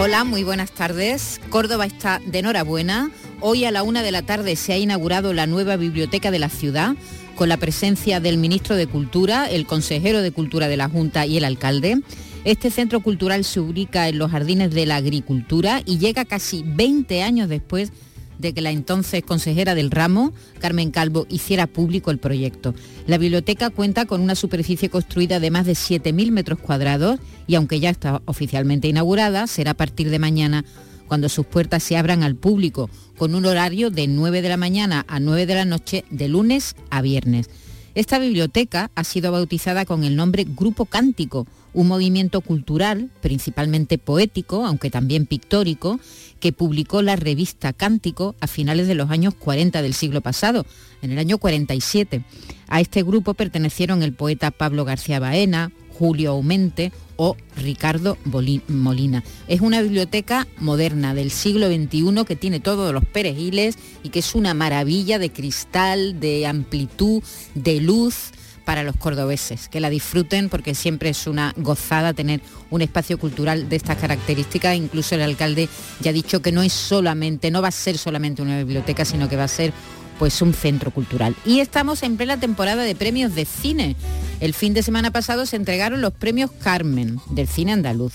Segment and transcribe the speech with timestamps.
[0.00, 1.40] Hola, muy buenas tardes.
[1.50, 3.10] Córdoba está de enhorabuena.
[3.40, 6.48] Hoy a la una de la tarde se ha inaugurado la nueva biblioteca de la
[6.48, 6.94] ciudad
[7.34, 11.36] con la presencia del ministro de Cultura, el consejero de Cultura de la Junta y
[11.36, 12.00] el alcalde.
[12.44, 17.24] Este centro cultural se ubica en los jardines de la agricultura y llega casi 20
[17.24, 17.96] años después de
[18.40, 22.74] que la entonces consejera del ramo, Carmen Calvo, hiciera público el proyecto.
[23.06, 27.80] La biblioteca cuenta con una superficie construida de más de 7.000 metros cuadrados y aunque
[27.80, 30.64] ya está oficialmente inaugurada, será a partir de mañana
[31.08, 35.04] cuando sus puertas se abran al público, con un horario de 9 de la mañana
[35.08, 37.48] a 9 de la noche, de lunes a viernes.
[37.94, 41.46] Esta biblioteca ha sido bautizada con el nombre Grupo Cántico,
[41.78, 46.00] un movimiento cultural, principalmente poético, aunque también pictórico,
[46.40, 50.66] que publicó la revista Cántico a finales de los años 40 del siglo pasado,
[51.02, 52.24] en el año 47.
[52.66, 59.22] A este grupo pertenecieron el poeta Pablo García Baena, Julio Aumente o Ricardo Molina.
[59.46, 64.34] Es una biblioteca moderna del siglo XXI que tiene todos los perejiles y que es
[64.34, 67.22] una maravilla de cristal, de amplitud,
[67.54, 68.32] de luz
[68.68, 73.70] para los cordobeses, que la disfruten porque siempre es una gozada tener un espacio cultural
[73.70, 74.76] de estas características.
[74.76, 78.42] Incluso el alcalde ya ha dicho que no es solamente, no va a ser solamente
[78.42, 79.72] una biblioteca, sino que va a ser
[80.18, 81.34] pues un centro cultural.
[81.46, 83.96] Y estamos en plena temporada de premios de cine.
[84.38, 88.12] El fin de semana pasado se entregaron los premios Carmen del cine andaluz.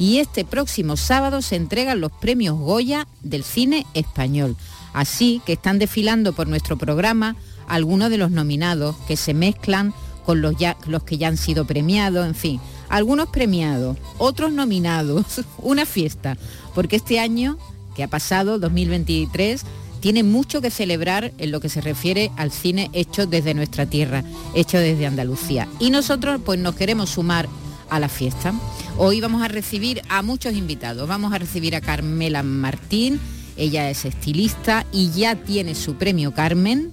[0.00, 4.56] Y este próximo sábado se entregan los premios Goya del cine español.
[4.94, 7.36] Así que están desfilando por nuestro programa
[7.72, 9.94] algunos de los nominados que se mezclan
[10.26, 12.60] con los, ya, los que ya han sido premiados, en fin,
[12.90, 16.36] algunos premiados, otros nominados, una fiesta,
[16.74, 17.56] porque este año
[17.96, 19.62] que ha pasado, 2023,
[20.00, 24.22] tiene mucho que celebrar en lo que se refiere al cine hecho desde nuestra tierra,
[24.54, 25.66] hecho desde Andalucía.
[25.78, 27.48] Y nosotros pues nos queremos sumar
[27.88, 28.52] a la fiesta.
[28.98, 31.08] Hoy vamos a recibir a muchos invitados.
[31.08, 33.18] Vamos a recibir a Carmela Martín,
[33.56, 36.92] ella es estilista y ya tiene su premio Carmen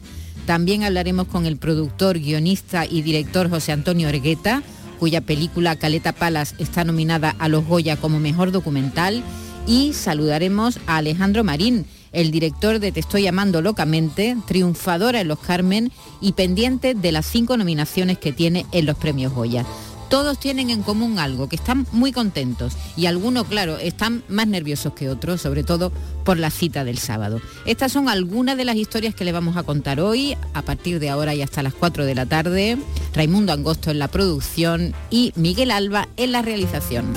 [0.50, 4.64] también hablaremos con el productor, guionista y director José Antonio Orgueta,
[4.98, 9.22] cuya película Caleta Palas está nominada a los Goya como mejor documental.
[9.68, 15.38] Y saludaremos a Alejandro Marín, el director de Te estoy llamando locamente, triunfadora en los
[15.38, 19.68] Carmen y pendiente de las cinco nominaciones que tiene en los premios Goya
[20.09, 24.94] todos tienen en común algo, que están muy contentos y algunos, claro, están más nerviosos
[24.94, 25.92] que otros, sobre todo
[26.25, 27.40] por la cita del sábado.
[27.66, 31.09] Estas son algunas de las historias que le vamos a contar hoy, a partir de
[31.09, 32.78] ahora y hasta las 4 de la tarde.
[33.14, 37.14] Raimundo Angosto en la producción y Miguel Alba en la realización.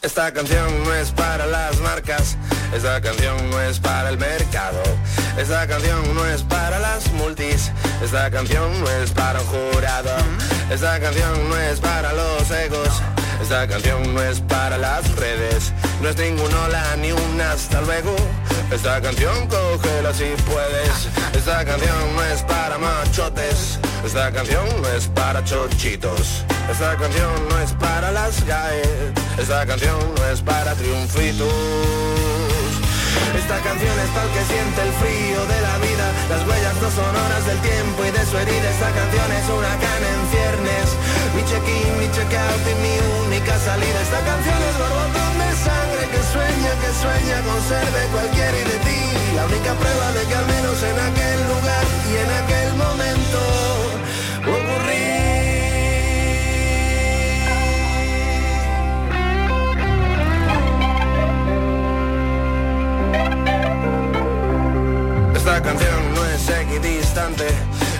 [0.00, 2.36] Esta canción no es para las marcas,
[2.72, 4.80] esta canción no es para el mercado,
[5.36, 10.10] esta canción no es para las multis, esta canción no es para un jurado,
[10.70, 13.02] esta canción no es para los egos.
[13.40, 15.72] Esta canción no es para las redes,
[16.02, 18.14] no es ningún hola ni un hasta luego.
[18.70, 21.08] Esta canción cógela si puedes.
[21.32, 26.44] Esta canción no es para machotes, esta canción no es para chochitos.
[26.70, 31.48] Esta canción no es para las GAE, esta canción no es para triunfitos.
[33.34, 36.88] Esta canción es para el que siente el frío de la vida, las huellas no
[36.90, 38.68] son horas del tiempo y de su herida.
[38.68, 40.86] Esta canción es una cana en ciernes,
[41.34, 42.94] mi check-in, mi check-out y mi
[43.24, 43.98] única salida.
[44.00, 48.64] Esta canción es borbotón de sangre que sueña, que sueña con ser de cualquiera y
[48.64, 49.00] de ti.
[49.36, 53.77] La única prueba de que al menos en aquel lugar y en aquel momento
[65.58, 67.48] Esta canción no es equidistante,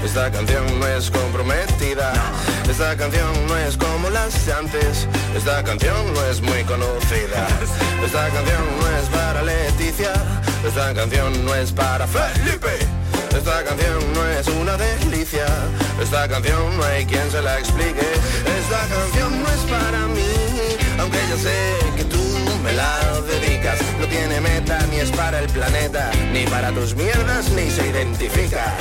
[0.04, 2.12] esta canción no es comprometida,
[2.70, 7.48] esta canción no es como las de antes, esta canción no es muy conocida,
[8.04, 10.12] esta canción no es para Leticia,
[10.64, 12.78] esta canción no es para Felipe,
[13.36, 15.46] esta canción no es una delicia,
[16.00, 18.06] Esta canción no hay quien se la explique.
[18.60, 22.27] Esta canción no es para mí, aunque ya sé que tú
[22.68, 23.78] me la dedicas.
[23.98, 28.74] No tiene meta ni es para el planeta, ni para tus mierdas ni se identifica.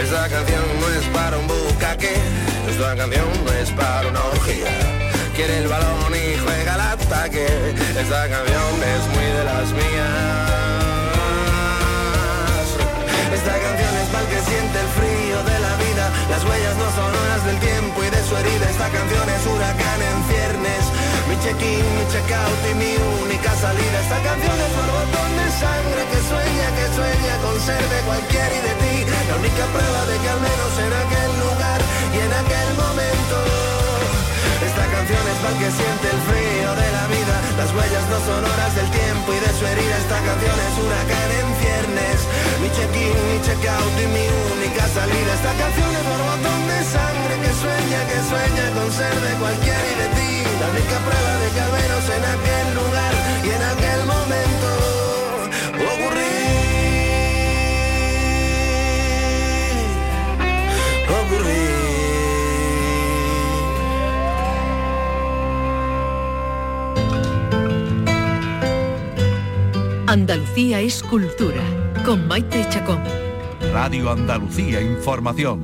[0.00, 2.14] Esta canción no es para un bucaque,
[2.70, 4.72] esta canción no es para una orgía.
[5.34, 7.46] Quiere el balón y juega al ataque.
[8.02, 10.56] Esta canción es muy de las mías.
[13.38, 16.04] Esta canción es para el que siente el frío de la vida.
[16.32, 18.64] Las huellas no son horas del tiempo y de su herida.
[18.70, 20.84] Esta canción es huracán en ciernes.
[21.28, 22.95] Mi check-in, mi check-out y mi.
[24.06, 28.50] Esta canción es un botón de sangre que sueña, que sueña con ser de cualquier
[28.54, 28.94] y de ti.
[29.02, 31.80] La única prueba de que al menos en aquel lugar
[32.14, 33.36] y en aquel momento.
[34.62, 36.35] Esta canción es para que siente el frío
[37.76, 39.96] huellas no son horas del tiempo y de su herida.
[40.00, 42.18] Esta canción es huracán en ciernes.
[42.60, 44.26] Mi check-in, mi check-out y mi
[44.56, 45.30] única salida.
[45.36, 50.08] Esta canción es borbotón de sangre que sueña, que sueña con de cualquiera y de
[50.16, 50.32] ti.
[50.60, 51.72] La única prueba de que al
[52.16, 53.12] en aquel lugar
[53.44, 54.85] y en aquel momento
[70.16, 71.62] Andalucía es cultura,
[72.02, 73.02] con Maite Chacón.
[73.70, 75.60] Radio Andalucía Información.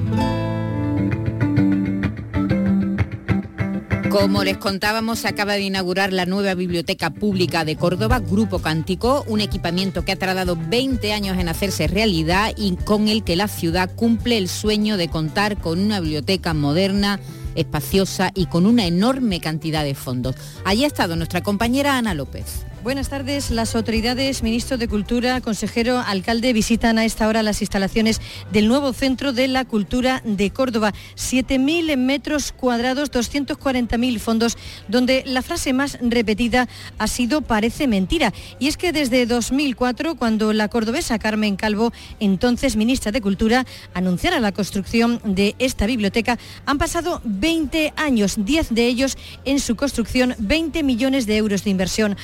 [4.10, 9.24] Como les contábamos, se acaba de inaugurar la nueva Biblioteca Pública de Córdoba, Grupo Cántico,
[9.26, 13.48] un equipamiento que ha tardado 20 años en hacerse realidad y con el que la
[13.48, 17.20] ciudad cumple el sueño de contar con una biblioteca moderna,
[17.54, 20.36] espaciosa y con una enorme cantidad de fondos.
[20.66, 22.66] Allí ha estado nuestra compañera Ana López.
[22.82, 23.52] Buenas tardes.
[23.52, 28.20] Las autoridades, ministro de Cultura, consejero, alcalde, visitan a esta hora las instalaciones
[28.50, 30.92] del nuevo Centro de la Cultura de Córdoba.
[31.14, 34.58] 7.000 metros cuadrados, 240.000 fondos,
[34.88, 36.68] donde la frase más repetida
[36.98, 38.32] ha sido parece mentira.
[38.58, 43.64] Y es que desde 2004, cuando la cordobesa Carmen Calvo, entonces ministra de Cultura,
[43.94, 46.36] anunciara la construcción de esta biblioteca,
[46.66, 51.70] han pasado 20 años, 10 de ellos en su construcción, 20 millones de euros de
[51.70, 52.16] inversión.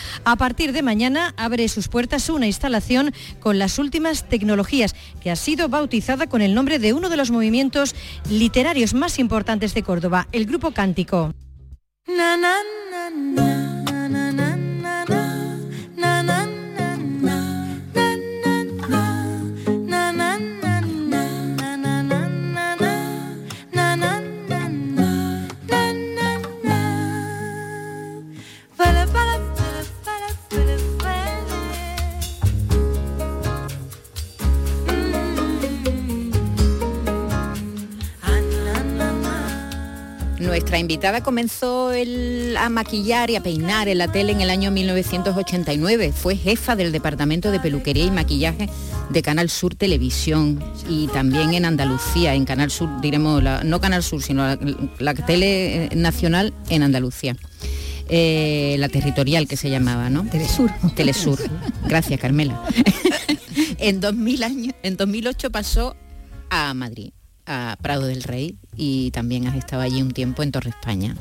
[0.49, 5.69] Partir de mañana abre sus puertas una instalación con las últimas tecnologías que ha sido
[5.69, 7.95] bautizada con el nombre de uno de los movimientos
[8.31, 11.35] literarios más importantes de Córdoba, el Grupo Cántico.
[40.79, 44.71] Nuestra invitada comenzó el- a maquillar y a peinar en la tele en el año
[44.71, 46.13] 1989.
[46.13, 48.69] Fue jefa del Departamento de Peluquería y Maquillaje
[49.11, 54.05] de Canal Sur Televisión y también en Andalucía, en Canal Sur, diremos, la- no Canal
[54.05, 54.57] Sur, sino la,
[55.01, 57.35] la tele eh, nacional en Andalucía.
[58.09, 60.27] Eh, la territorial que se llamaba, ¿no?
[60.31, 60.71] Telesur.
[60.95, 61.41] Telesur.
[61.89, 62.63] Gracias, Carmela.
[63.79, 65.97] en 2000 años, en 2008 pasó
[66.51, 67.11] a Madrid,
[67.49, 71.17] a Prado del Rey y también has estado allí un tiempo en Torre España.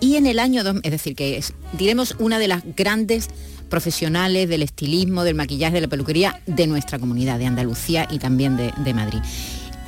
[0.00, 3.28] Y en el año, es decir, que es, diremos, una de las grandes
[3.70, 8.56] profesionales del estilismo, del maquillaje, de la peluquería de nuestra comunidad, de Andalucía y también
[8.56, 9.20] de, de Madrid.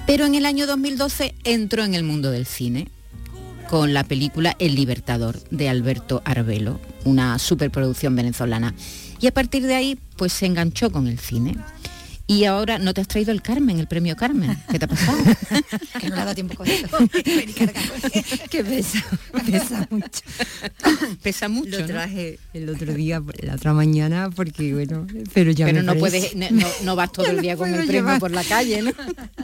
[0.07, 2.89] Pero en el año 2012 entró en el mundo del cine
[3.69, 8.75] con la película El Libertador de Alberto Arbelo, una superproducción venezolana.
[9.21, 11.57] Y a partir de ahí, pues se enganchó con el cine.
[12.29, 14.57] Y ahora no te has traído el Carmen, el premio Carmen.
[14.71, 15.17] ¿Qué te ha pasado?
[16.01, 16.99] que no le ha dado tiempo con esto.
[18.51, 19.05] que pesa,
[19.47, 20.21] pesa mucho.
[21.23, 21.71] pesa mucho.
[21.71, 21.87] Lo ¿no?
[21.87, 26.31] traje el otro día, la otra mañana, porque bueno, pero ya Pero me no parece-
[26.33, 28.19] puedes, no, no vas todo el día con el premio llevar.
[28.21, 28.91] por la calle, ¿no?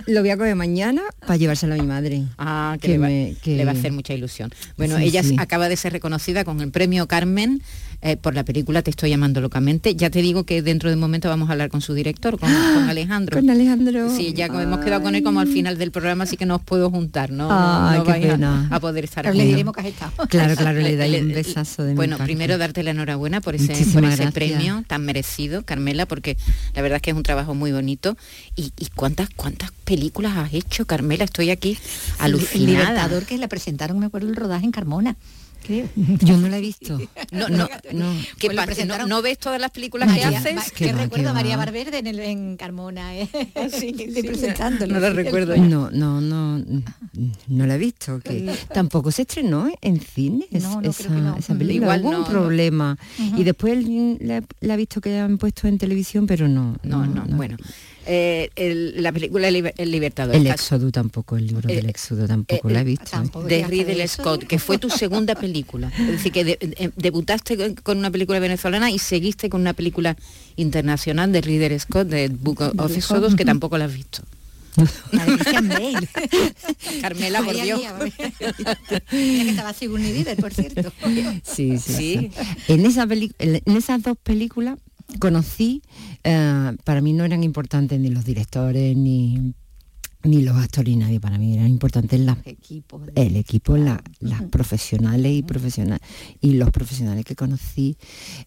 [0.09, 2.25] Lo voy a comer mañana para llevárselo a mi madre.
[2.39, 4.51] Ah, que, Que le, va, me- que- le va a hacer mucha ilusión.
[4.77, 5.37] Bueno, Sí, ella sí.
[5.39, 7.63] acaba de ser reconocida con el premio Carmen
[8.03, 9.95] eh, por la película Te estoy llamando locamente.
[9.95, 12.51] Ya te digo que dentro de un momento vamos a hablar con su director, con,
[12.53, 13.39] con Alejandro.
[13.41, 14.11] Con Alejandro.
[14.15, 16.63] Sí, ya hemos quedado con él como al final del programa, así que no os
[16.63, 17.49] puedo juntar, ¿no?
[17.49, 18.25] No- Ay, no vais
[18.71, 20.13] a- poder estar Pero le diremos que has estado.
[20.29, 22.33] Claro, claro, le dais un besazo de mi Bueno, parte.
[22.33, 26.37] primero darte la enhorabuena por ese, por premio tan merecido, Carmela, porque
[26.75, 28.17] la verdad es que es un trabajo muy bonito.
[28.57, 31.25] ¿Y, y cuántas cuántas películas has hecho, Carmela?
[31.25, 31.79] Estoy aquí
[32.19, 32.67] El alucinada.
[32.91, 35.17] Libertador que la presentaron, me acuerdo, el rodaje en Carmona.
[36.21, 36.99] Yo no la he visto.
[37.33, 38.13] No, no, no.
[38.39, 40.55] ¿Qué Pues presentaron- ¿No, no ves todas las películas que haces?
[40.55, 41.65] Ma- que va, recuerdo a María va.
[41.65, 43.27] Valverde en, el, en Carmona, ¿eh?
[43.71, 44.93] sí, de presentándolo.
[44.95, 45.15] no la sí.
[45.15, 45.57] recuerdo.
[45.57, 46.63] No, no, no,
[47.49, 48.21] no la he visto.
[48.21, 51.37] Que tampoco se estrenó en cine es- No, no, esa, creo que no.
[51.39, 51.59] esa Ujú.
[51.61, 51.97] película.
[51.97, 52.25] Igual un no.
[52.27, 52.99] problema.
[53.37, 53.79] Y después
[54.21, 56.77] la, la he visto que han puesto en televisión, pero no.
[56.83, 57.57] No, no, bueno.
[58.07, 60.35] Eh, el- la película El, Liber- El Libertador.
[60.35, 63.05] El Éxodo tampoco, el libro Eh, del Éxodo tampoco eh, la he eh, visto.
[63.11, 63.47] tampoco.
[63.47, 64.09] de Ridley.
[64.09, 65.93] Scott, que fue tu segunda película.
[65.99, 70.17] Es decir, que de- debutaste con- una película venezolana y seguiste con una película
[70.57, 74.23] internacional de Ridley Scott, de Book of Exodus, que tampoco la has visto.
[77.03, 77.81] Carmela, por Dios.
[79.11, 80.93] que estaba Sigourney Weaver, por cierto.
[81.45, 82.31] Sí, sí,
[82.87, 83.07] esa
[83.39, 84.79] en esas dos películas
[85.19, 85.83] conocí,
[86.25, 89.55] eh, para mí no eran importantes ni los directores, ni,
[90.25, 91.21] ni los actores, ni nadie.
[91.21, 92.99] Para mí eran importantes las Equipo.
[92.99, 96.01] de- el equipo, la- las profesionales y profesionales
[96.41, 97.97] y los profesionales que conocí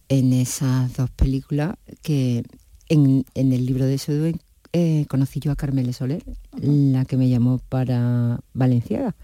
[0.09, 2.43] en esas dos películas que
[2.89, 4.31] en, en el libro de Sodu
[4.77, 6.21] eh, conocí yo a Carmele Soler,
[6.61, 9.15] la que me llamó para Valenciaga.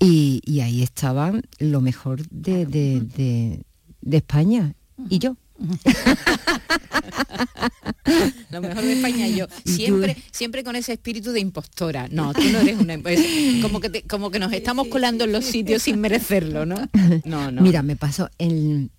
[0.00, 3.62] y, y ahí estaban lo mejor de, de- de-
[4.02, 4.74] de España
[5.08, 5.36] y yo.
[8.50, 9.46] Lo mejor de España y yo.
[9.64, 12.08] Siempre, siempre con ese espíritu de impostora.
[12.10, 15.32] No, tú no eres una es como que te- como que nos estamos colando en
[15.32, 16.76] los sitios sin merecerlo, ¿no?
[17.24, 17.62] No, no.
[17.62, 18.90] Mira, me pasó en...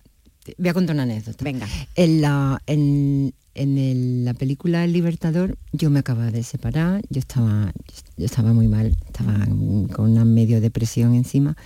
[0.58, 1.44] Voy a contar una anécdota.
[1.44, 1.68] Venga.
[1.94, 7.18] En la, en, en el- la película El Libertador yo me acababa de separar, yo
[7.20, 7.72] estaba,
[8.16, 9.34] yo estaba muy mal, estaba
[9.92, 11.56] con una medio depresión encima,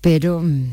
[0.00, 0.64] pero mm,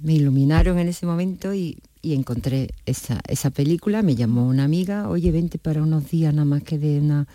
[0.00, 5.08] me iluminaron en ese momento y, y encontré esa, esa película, me llamó una amiga,
[5.08, 7.26] oye, vente para unos días nada más que de una...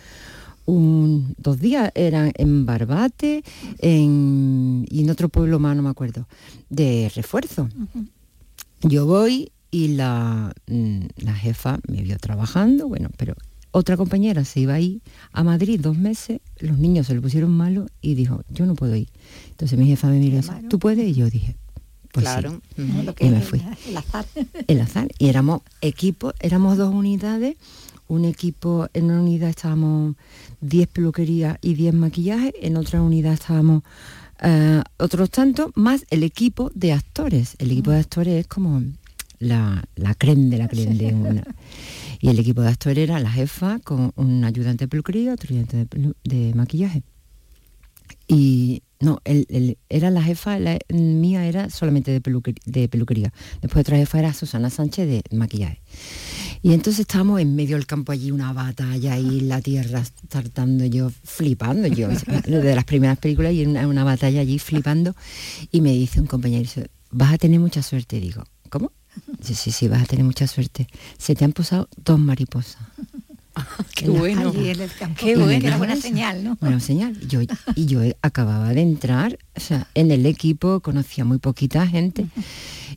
[0.65, 3.43] Un, dos días eran en Barbate
[3.79, 6.27] en, y en otro pueblo más, no me acuerdo,
[6.69, 7.67] de refuerzo.
[8.81, 13.33] Yo voy y la, mm, la jefa me vio trabajando, bueno, pero
[13.71, 17.89] otra compañera se iba ahí a Madrid dos meses, los niños se le pusieron malos
[18.01, 19.09] y dijo, yo no puedo ir.
[19.49, 20.41] Entonces mi jefa me miró.
[20.69, 21.07] ¿tú puedes?
[21.07, 21.55] Y yo dije,
[22.11, 22.61] pues claro.
[22.75, 22.87] sí.
[23.03, 23.61] Lo que Y me fui.
[23.87, 24.25] El azar.
[24.67, 25.07] el azar.
[25.17, 27.55] Y éramos equipos, éramos dos unidades,
[28.07, 30.15] un equipo, en una unidad estábamos
[30.61, 33.83] 10 peluquerías y 10 maquillajes, en otra unidad estábamos
[34.41, 37.55] eh, otros tantos, más el equipo de actores.
[37.59, 38.81] El equipo de actores es como
[39.37, 41.43] la, la creme de la creme de una.
[42.19, 45.85] Y el equipo de actores era la jefa con un ayudante de peluquería, otro ayudante
[45.85, 47.03] de, de maquillaje.
[48.27, 53.31] Y no, el- era la jefa, la mía era solamente de, peluquer- de peluquería.
[53.61, 55.81] Después otra jefa era Susana Sánchez de maquillaje.
[56.61, 61.09] Y entonces estábamos en medio del campo allí, una batalla ahí, la tierra tartando yo,
[61.23, 62.09] flipando yo,
[62.45, 65.15] de las primeras películas y una, una batalla allí flipando.
[65.71, 66.69] Y me dice un compañero,
[67.11, 68.17] vas a tener mucha suerte.
[68.17, 68.91] Y digo, ¿cómo?
[69.39, 70.87] Dice, sí, sí, vas a tener mucha suerte.
[71.17, 72.77] Se te han posado dos mariposas.
[73.95, 74.51] Qué En bueno.
[74.55, 75.15] El campo.
[75.19, 75.67] Qué que bueno.
[75.67, 76.57] era buena señal, ¿no?
[76.61, 77.19] Buena señal.
[77.27, 77.41] Yo,
[77.75, 82.25] y yo acababa de entrar, o sea, en el equipo conocía muy poquita gente.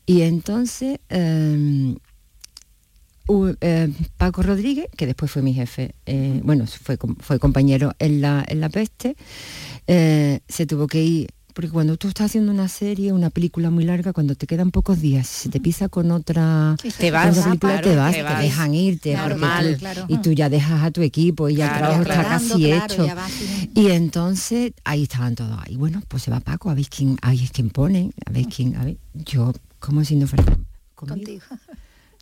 [0.06, 1.94] Y entonces eh,
[3.28, 8.20] u- eh, Paco Rodríguez, que después fue mi jefe, eh, bueno, fue, fue compañero en
[8.20, 9.16] la, en la peste,
[9.86, 11.30] eh, se tuvo que ir.
[11.54, 15.00] Porque cuando tú estás haciendo una serie, una película muy larga, cuando te quedan pocos
[15.00, 17.96] días, si se te pisa con otra, Te vas, con otra sí, película, claro, te
[17.96, 18.40] vas, te te, vas.
[18.42, 19.14] dejan irte.
[19.16, 20.04] Normal, tú- claro.
[20.08, 22.94] Y tú ya dejas a tu equipo y ya el Claro, trabajo está casi Claro,
[22.94, 23.06] hecho.
[23.74, 25.76] Y entonces ahí estaban todos ahí.
[25.76, 28.76] Bueno, pues se va Paco, a ver quién, ahí es quien pone, a ver quién,
[28.76, 28.96] a ver.
[29.14, 30.66] Yo, como si no fuera conmigo.
[30.94, 31.42] Contigo.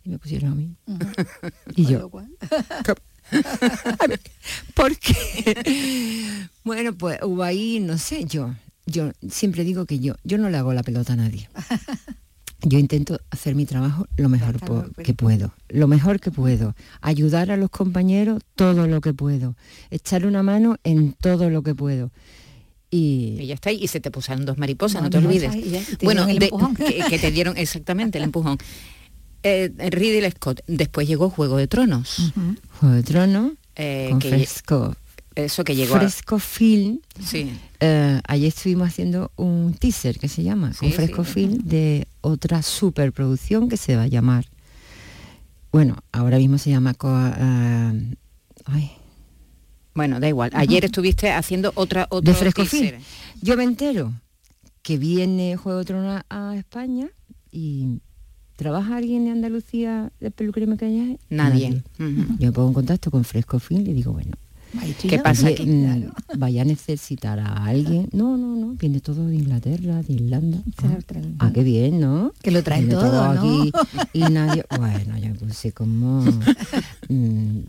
[0.03, 0.75] Y me pusieron a mí.
[1.75, 2.09] Y yo,
[4.73, 6.47] ¿por qué?
[6.63, 8.53] bueno, pues hubo ahí, no sé, yo,
[8.85, 11.49] yo siempre digo que yo, yo no le hago la pelota a nadie.
[12.63, 14.83] Yo intento hacer mi trabajo lo mejor pues.
[15.03, 19.55] que puedo, lo mejor que puedo, ayudar a los compañeros todo lo que puedo,
[19.89, 22.11] echarle una mano en todo lo que puedo.
[22.91, 25.55] Y Y ya está, y se te pusieron dos mariposas, no, No, te olvides.
[25.71, 28.57] ya, te bueno, de- que, que te dieron exactamente el empujón.
[29.43, 32.31] Eh, Ridley Scott, después llegó Juego de Tronos.
[32.79, 34.95] Juego de Tronos, eh, con que Fresco,
[35.35, 40.43] eso que llegó a- Fresco Film, sí, Eh, ayer estuvimos haciendo un teaser que se
[40.43, 41.31] llama, Sí, con Fresco sí.
[41.33, 44.45] Film, de otra superproducción que se va a llamar,
[45.71, 46.91] bueno, ahora mismo se llama,
[47.39, 48.15] eh,
[48.65, 48.91] ay,
[49.95, 50.51] bueno, da igual.
[50.53, 52.91] Ayer estuviste haciendo otra otro de Fresco teaser.
[52.99, 53.03] Film.
[53.41, 54.13] Yo me entero
[54.83, 57.07] que viene Juego de Tronos a, a España
[57.51, 57.99] y
[58.57, 61.19] ¿trabaja alguien de Andalucía de peluquería y maquillaje?
[61.29, 61.83] Nadie.
[61.97, 62.05] Yo
[62.47, 64.31] me pongo en contacto con Fresco Film y digo, bueno,
[65.01, 65.65] ¿Qué pasa Oye, aquí?
[65.65, 68.07] mm, Vaya a necesitar a alguien.
[68.13, 70.59] No, no, no, viene todo de Inglaterra, de Irlanda.
[70.83, 70.97] Ah,
[71.39, 72.31] ah, qué bien, ¿no?
[72.41, 73.41] Que lo traen todo, ¿no?
[73.41, 73.71] aquí
[74.13, 74.63] y nadie.
[74.77, 76.21] Bueno, yo puse como.
[77.09, 77.59] mm,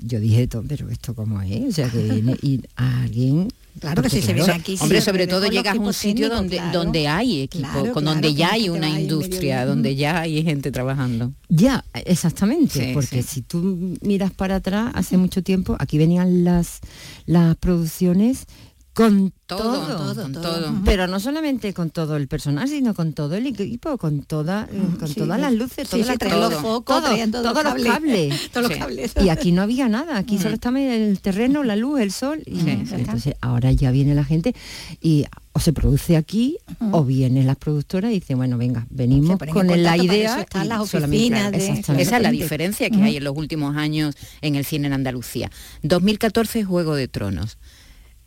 [0.00, 3.48] yo dije todo, pero esto cómo es, o sea que viene y alguien.
[3.78, 6.60] Claro que si se viene aquí, sí, Hombre, sobre todo llegas a un sitio donde,
[6.72, 10.72] donde hay equipo, Claro, con claro, donde ya hay una industria, donde ya hay gente
[10.72, 11.32] trabajando.
[11.48, 13.28] Ya, exactamente, Sí, porque sí.
[13.36, 16.80] si tú miras para atrás, hace mucho tiempo, aquí venían las,
[17.26, 18.46] las producciones
[18.92, 20.74] con Todo, todo, con todo.
[20.84, 24.80] pero no solamente con todo el personal, sino con todo el equipo, con toda, eh,
[24.98, 27.86] con Sí, todas las luces, Sí, todas sí, las los todo, focos, todos los cables.
[27.92, 28.50] cables.
[28.52, 28.78] Todos los Sí.
[28.80, 29.12] cables.
[29.22, 32.42] Y aquí no había nada, aquí solo estaba el terreno, la luz, el sol.
[32.46, 32.94] Y Sí, sí.
[32.94, 34.54] entonces ahora ya viene la gente
[35.00, 36.58] y o se produce aquí
[36.92, 40.40] o vienen las productoras y dicen, bueno, venga, venimos con la idea.
[40.40, 41.80] están las oficinas de-.
[41.80, 45.50] Esa es la diferencia que hay en los últimos años en el cine en Andalucía.
[45.82, 47.58] 2014 Juego de Tronos.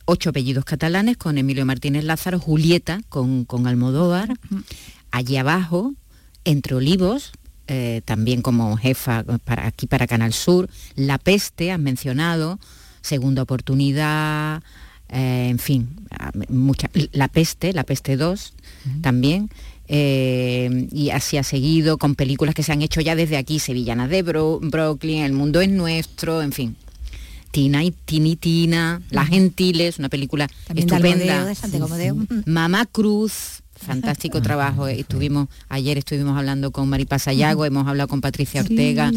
[0.05, 4.33] Ocho apellidos catalanes con Emilio Martínez Lázaro, Julieta con, con Almodóvar.
[5.12, 5.93] Allí abajo,
[6.43, 7.31] Entre Olivos,
[7.67, 10.69] eh, también como jefa para, aquí para Canal Sur.
[10.95, 12.60] La Peste, has mencionado.
[13.01, 14.62] Segunda oportunidad.
[15.10, 15.89] eh, en fin,
[16.50, 18.53] mucha, La Peste, La Peste 2
[19.01, 19.50] también.
[19.88, 24.10] eh, y así ha seguido con películas que se han hecho ya desde aquí, Sevillanas
[24.10, 26.75] de Bro- Brooklyn, El Mundo es Nuestro, en fin.
[27.53, 31.45] Tina y Tini Tina, Las Gentiles, una película También estupenda.
[31.45, 32.13] De.
[32.48, 34.88] Mamá Cruz, fantástico trabajo.
[34.88, 39.12] eh, Estuvimos, ayer estuvimos hablando con Maripaz Sayago, hemos hablado con Patricia Ortega,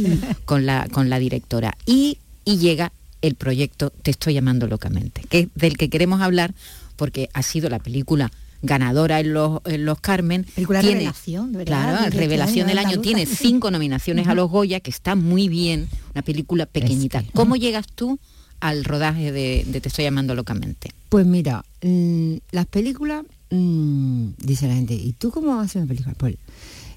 [0.45, 1.79] con la, con la directora.
[1.87, 6.55] Y, y llega el proyecto Te estoy llamando locamente, que es del que queremos hablar
[6.97, 8.31] porque ha sido la película
[8.67, 10.45] ganadora en los, en los Carmen.
[10.55, 13.01] Película revelación, verdad, Claro, de este revelación del año.
[13.01, 17.23] Tiene cinco nominaciones a los Goya, que está muy bien, una película pequeñita.
[17.23, 18.19] que- ¿Cómo llegas tú
[18.61, 20.91] al rodaje de, de Te estoy llamando locamente?
[21.09, 26.15] Pues mira, mm, las películas, mm, dice la gente, ¿y tú cómo haces una película?
[26.19, 26.37] Pues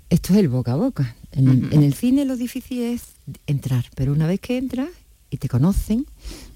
[0.10, 1.16] esto es el boca a boca.
[1.32, 3.02] En, el cine lo difícil es
[3.46, 4.90] entrar, pero una vez que entras
[5.30, 6.08] y te conocen,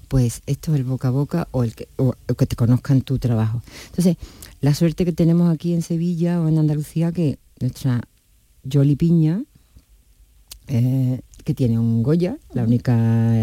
[0.08, 3.02] pues esto es el boca a boca o el que, o- o que te conozcan
[3.02, 3.62] tu trabajo.
[3.86, 4.16] Entonces,
[4.64, 8.00] la suerte que tenemos aquí en Sevilla o en Andalucía, que nuestra
[8.62, 9.42] Yoli Piña,
[10.68, 12.94] eh, que tiene un Goya, la única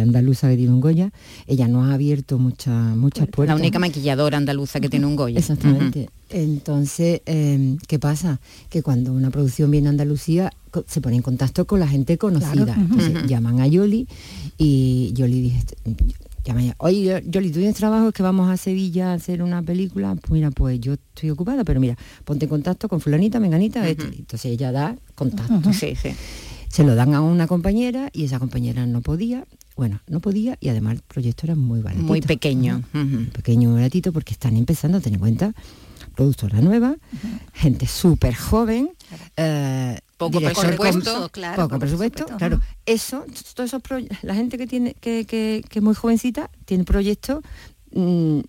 [0.01, 1.11] andaluza que tiene un Goya,
[1.45, 3.55] ella nos ha abierto muchas muchas puertas.
[3.55, 5.37] La única maquilladora andaluza que tiene un Goya.
[5.37, 6.09] Exactamente.
[6.31, 8.39] Entonces, eh, ¿qué pasa?
[8.71, 10.51] Que cuando una producción viene a Andalucía,
[10.87, 12.65] se pone en contacto con la gente conocida.
[12.65, 12.81] Claro.
[12.81, 14.07] Entonces, llaman a Yoli
[14.57, 15.75] y Yoli dice,
[16.43, 18.09] llama oye, Yoli, ¿tú tienes trabajo?
[18.09, 20.15] Es que vamos a Sevilla a hacer una película.
[20.15, 23.87] Pues mira, pues yo estoy ocupada, pero mira, ponte en contacto con fulanita, menganita.
[23.87, 24.05] este".
[24.05, 25.73] Entonces ella da contacto.
[25.73, 26.09] Sí, sí.
[26.69, 30.69] Se lo dan a una compañera y esa compañera no podía, bueno, no podía y
[30.69, 32.07] además el proyecto era muy baratito.
[32.07, 32.83] Muy pequeño.
[33.33, 35.53] Pequeño, muy baratito, porque están empezando, ten en cuenta,
[36.15, 36.95] productora nueva,
[37.53, 38.89] gente súper joven,
[39.35, 42.61] eh, Poco director presupuesto, con- claro, poco poco presupuesto, presupuesto, claro.
[42.85, 43.81] Eso, todos esos
[44.23, 47.41] la gente que tiene, que, que, que es muy jovencita, tiene proyectos,
[47.93, 48.39] mm,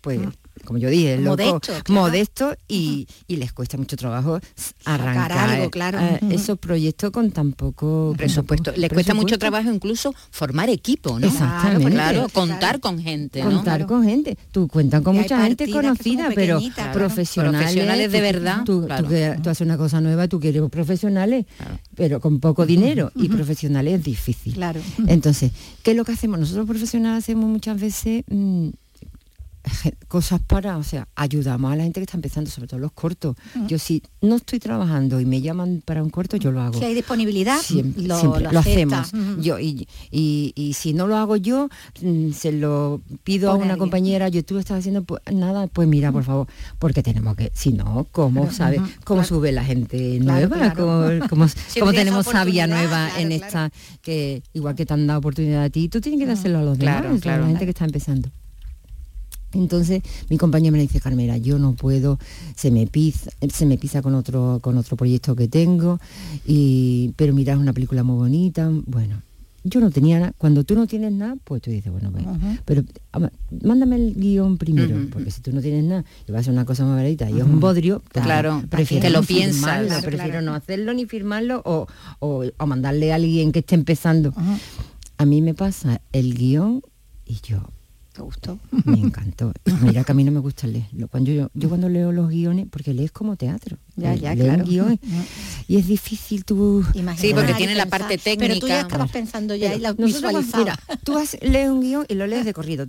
[0.00, 0.20] pues,
[0.64, 1.84] como yo dije, loco, Modesto, claro.
[1.88, 4.40] modesto y, y les cuesta mucho trabajo
[4.84, 5.98] arrancar algo, claro.
[6.00, 8.64] eh, esos proyectos con tan poco con Presupuesto.
[8.64, 11.26] tan poco Le cuesta mucho trabajo incluso formar equipo, ¿no?
[11.26, 11.92] Exactamente.
[11.92, 13.50] Claro, contar con gente, ¿no?
[13.50, 14.36] contar con gente.
[14.50, 16.92] Tú cuentas con mucha gente conocida, pero claro.
[16.92, 17.60] profesionales.
[17.60, 18.86] Profesionales de verdad, Tú,
[19.42, 21.46] tú haces una cosa nueva, tú quieres profesionales,
[21.94, 23.12] pero con poco dinero.
[23.14, 24.54] Y profesionales es difícil.
[24.54, 24.80] Claro.
[25.06, 26.38] Entonces, ¿qué es lo que hacemos?
[26.38, 28.68] Nosotros profesionales hacemos muchas veces mm,
[30.08, 33.36] cosas para, o sea, ayudamos a la gente que está empezando, sobre todo los cortos.
[33.66, 36.78] Yo si no estoy trabajando y me llaman para un corto, yo lo hago.
[36.78, 39.00] Si hay disponibilidad, Siempre, lo, siempre lo lo acepta.
[39.00, 39.44] hacemos.
[39.44, 41.68] Yo y, y- y si no lo hago yo,
[42.02, 43.78] mm, se lo pido a una alguien.
[43.78, 44.28] compañera.
[44.28, 46.46] Yo tú estás haciendo pues, nada, pues mira, por favor,
[46.78, 49.28] porque tenemos que, si no, cómo sabes cómo claro.
[49.28, 51.26] sube la gente Claro, nueva, claro.
[51.28, 51.46] cómo,
[51.80, 53.70] cómo- tenemos sabia nueva en esta
[54.02, 56.78] que igual que te han dado oportunidad a ti, tú tienes que dárselo a los
[56.78, 57.42] demás, a claro.
[57.42, 58.28] la gente que está empezando.
[59.54, 62.18] Entonces mi compañera me dice, Carmela, yo no puedo,
[62.56, 65.98] se me pisa, se me pisa con otro, con otro proyecto que tengo,
[66.46, 68.70] y, pero mira, es una película muy bonita.
[68.86, 69.22] Bueno,
[69.66, 70.32] yo no tenía nada.
[70.36, 72.58] Cuando tú no tienes nada, pues tú dices, bueno, Ujú.
[72.66, 73.30] pero ama,
[73.62, 76.64] mándame el guion primero, porque si tú no tienes nada y vas a hacer una
[76.66, 79.56] cosa muy bonita y es un bodrio, pues, Claro, prefiero que lo no piensas.
[79.56, 80.46] firmarlo, Claro, prefiero claro.
[80.46, 81.86] no hacerlo ni firmarlo o,
[82.18, 84.34] o, o mandarle a alguien que esté empezando.
[85.16, 86.82] A mí me pasa el guion
[87.24, 87.62] y yo,
[88.14, 88.58] ¿Te gustó?
[88.84, 89.52] me encantó.
[89.82, 90.84] Mira que a mí no me gusta leer.
[91.10, 93.76] Cuando yo, yo cuando leo los guiones, porque lees como teatro.
[93.96, 94.64] Ya, Eh, ya, claro.
[94.64, 95.22] guion Ujú.
[95.68, 96.84] y es difícil tú...
[97.16, 98.48] Sí, porque tiene la parte técnica.
[98.54, 100.56] Pero tú ya estabas pensando ya y la visualizabas.
[100.58, 102.86] mira, tú has, lees un guion y lo lees de corrido,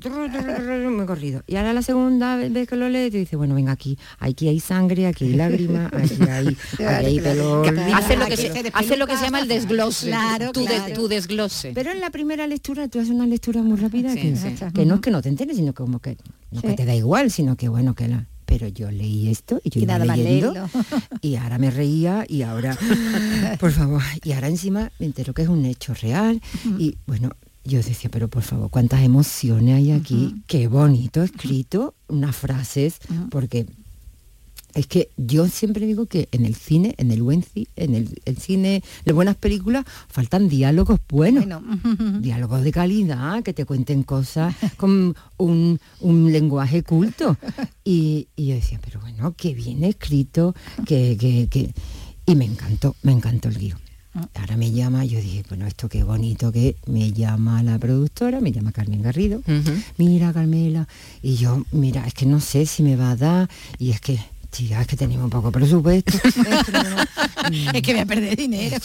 [0.92, 1.44] muy corrido.
[1.48, 4.60] Y ahora la segunda vez que lo lees, te dices, bueno, venga, aquí, aquí hay
[4.60, 6.48] sangre, aquí hay lágrimas, aquí hay,
[6.86, 7.20] aquí hay.
[7.94, 10.08] Hace lo que se, se hace despeluca, lo que se llama el desglose.
[10.08, 10.94] Claro, tu, de- claro.
[10.94, 11.72] tu desglose.
[11.74, 14.56] Pero en la primera lectura tú haces una lectura muy rápida Sí, que, sí.
[14.74, 16.18] que no es que no te enteres, sino como que,
[16.52, 18.28] no que te da igual, sino que bueno, que la...
[18.46, 20.70] Pero yo leí esto y yo Y iba nada leyendo
[21.20, 22.78] y ahora me reía y ahora,
[23.60, 26.40] por favor, y ahora encima me entero que es un hecho real
[26.78, 27.32] y bueno,
[27.64, 33.00] yo decía, pero por favor, cuántas emociones hay aquí, qué bonito escrito, unas frases,
[33.32, 33.66] porque
[34.76, 38.22] es que yo siempre digo que en el cine, en el buen cine, en el,
[38.26, 41.46] el cine, de buenas películas, faltan diálogos buenos.
[41.46, 41.64] Bueno,
[42.20, 47.38] Diálogos de calidad, que te cuenten cosas con un, un lenguaje culto.
[47.88, 50.56] Y, y yo decía, pero bueno, qué bien escrito,
[50.88, 51.72] que, que, que...
[52.26, 53.78] Y me encantó, me encantó el guion.
[54.34, 58.54] Ahora me llama, yo dije, bueno, esto qué bonito que me llama la productora, me
[58.54, 59.42] llama Carmen Garrido,
[59.98, 60.88] mira Carmela,
[61.22, 64.18] y yo, mira, es que no sé si me va a dar, y es que,
[64.56, 66.14] tía, es que tenemos un poco presupuesto.
[66.24, 68.78] es que no- es que voy a perder dinero.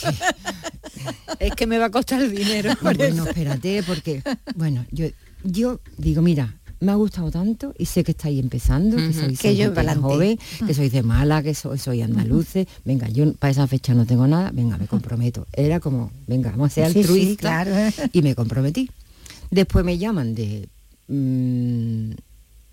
[1.38, 2.72] Es que me va a costar el dinero.
[2.82, 4.22] bueno, espérate, porque,
[4.56, 5.06] bueno, yo,
[5.44, 9.54] yo digo, mira, me ha gustado tanto y sé que estáis empezando, que sois Que
[9.56, 13.94] yo joven, que sois de mala, que soy, soy andaluces, venga, yo para esa fecha
[13.94, 15.46] no tengo nada, venga, me comprometo.
[15.52, 18.08] Era como, venga, vamos a ser Sí, sí, altruistas claro.
[18.12, 18.90] y me comprometí.
[19.50, 20.68] Después me llaman de
[21.08, 22.12] mm,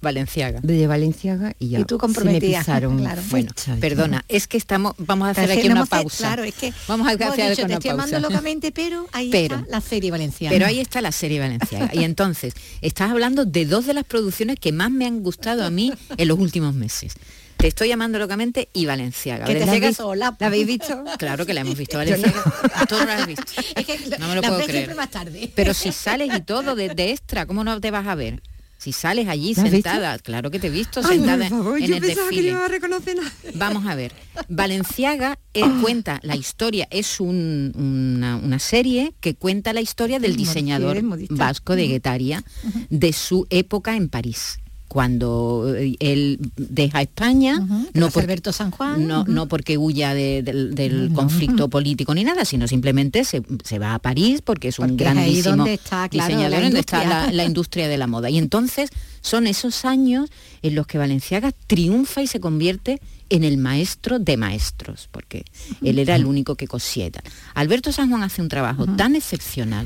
[0.02, 0.60] Valenciaga.
[0.62, 3.22] de Valenciaga y ya Y tú se me pisaron claro.
[3.30, 6.18] Bueno, perdona, es que estamos, vamos a hacer aquí una pausa.
[6.28, 8.20] Claro, es que vamos a hacer dicho, una te estoy pausa.
[8.20, 10.54] locamente, pero ahí Pero- está la serie valenciana.
[10.54, 11.90] Pero ahí está la serie Valenciaga.
[11.94, 15.70] Y entonces, estás hablando de dos de las producciones que más me han gustado a
[15.70, 17.14] mí en los últimos meses.
[17.58, 19.46] Te estoy llamando locamente y Valenciaga.
[19.46, 20.36] que te hagas sola.
[20.40, 21.04] ¿La habéis visto?
[21.18, 22.44] Claro que la hemos visto, Valenciaga.
[22.88, 23.44] Tú no la has visto.
[23.76, 24.94] Es que No me lo la puedo creer.
[24.96, 25.52] más tarde.
[25.56, 28.44] Pero si sales y todo de, de extra, ¿cómo no te vas a ver?
[28.78, 31.96] Si sales allí sentada, claro que te he visto Ay, sentada por favor, en yo
[31.96, 32.50] el pensaba que no desfile.
[32.52, 33.32] iba a reconocer nada.
[33.56, 34.14] Vamos a ver.
[34.50, 40.36] Valenciaga eh, cuenta la historia, es un- una, una serie que cuenta la historia del
[40.36, 42.44] diseñador vasco de Guetaria,
[42.90, 44.60] de su época en París.
[44.88, 47.60] Cuando eh, él deja España,
[47.94, 52.24] no porque, Alberto San Juan, no, no porque huya de- del, del conflicto político ni
[52.24, 55.56] nada, sino simplemente se, se va a París porque es un Porque es ahí grandísimo
[55.58, 58.30] donde está, claro, diseñador, la donde está la, la industria de la moda.
[58.30, 58.90] Y entonces
[59.22, 60.30] son esos años
[60.62, 65.44] en los que Valenciaga triunfa y se convierte en el maestro de maestros, porque
[65.84, 66.66] él era el único que
[67.12, 67.22] tal.
[67.56, 69.86] Alberto San Juan hace un trabajo tan excepcional,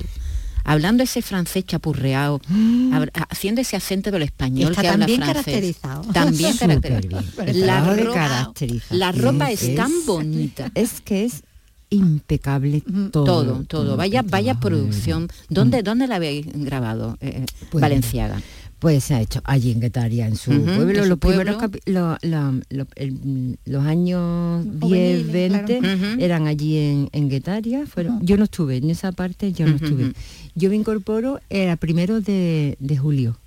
[0.64, 5.34] hablando ese francés chapurreado, hab- haciendo ese acento del español está que tan habla francés.
[5.44, 6.02] caracterizado.
[6.14, 7.24] También caracterizado.
[7.54, 10.72] La, trabajo de ro- caracterización la ropa es, es- tan bonita.
[10.76, 11.44] Es que es
[11.90, 13.26] impecable todo.
[13.26, 13.98] Todo, todo.
[13.98, 15.28] Vaya, vaya producción.
[15.50, 18.42] ¿Dónde, ¿Dónde la habéis grabado, eh, Pues, Valenciaga?
[18.82, 20.98] Pues se ha hecho allí en Guetaria, en su Ujú, pueblo.
[20.98, 21.60] en su los primeros pueblo.
[21.60, 25.96] capi- lo- la- lo- el- los años 10, Juveniles, 20 claro.
[25.96, 26.06] Ujú.
[26.24, 27.86] eran allí en, en Guetaria.
[27.86, 30.14] Fueron, Yo no estuve en esa parte, yo no estuve.
[30.56, 33.38] Yo me incorporo era primero de, de julio.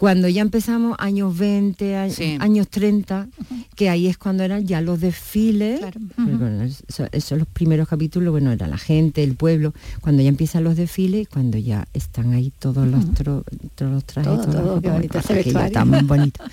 [0.00, 2.38] Cuando ya empezamos años 20, a- Sí.
[2.40, 3.28] años 30,
[3.76, 6.00] que ahí es cuando eran ya los desfiles, Claro.
[6.16, 10.22] porque, bueno, eso- esos son los primeros capítulos, bueno, era la gente, el pueblo, cuando
[10.22, 14.44] ya empiezan los desfiles, cuando ya están ahí todos los, tro- todos los trajes, Todo,
[14.46, 14.92] todo, qué ropas,
[15.28, 16.44] bonito tan bonito.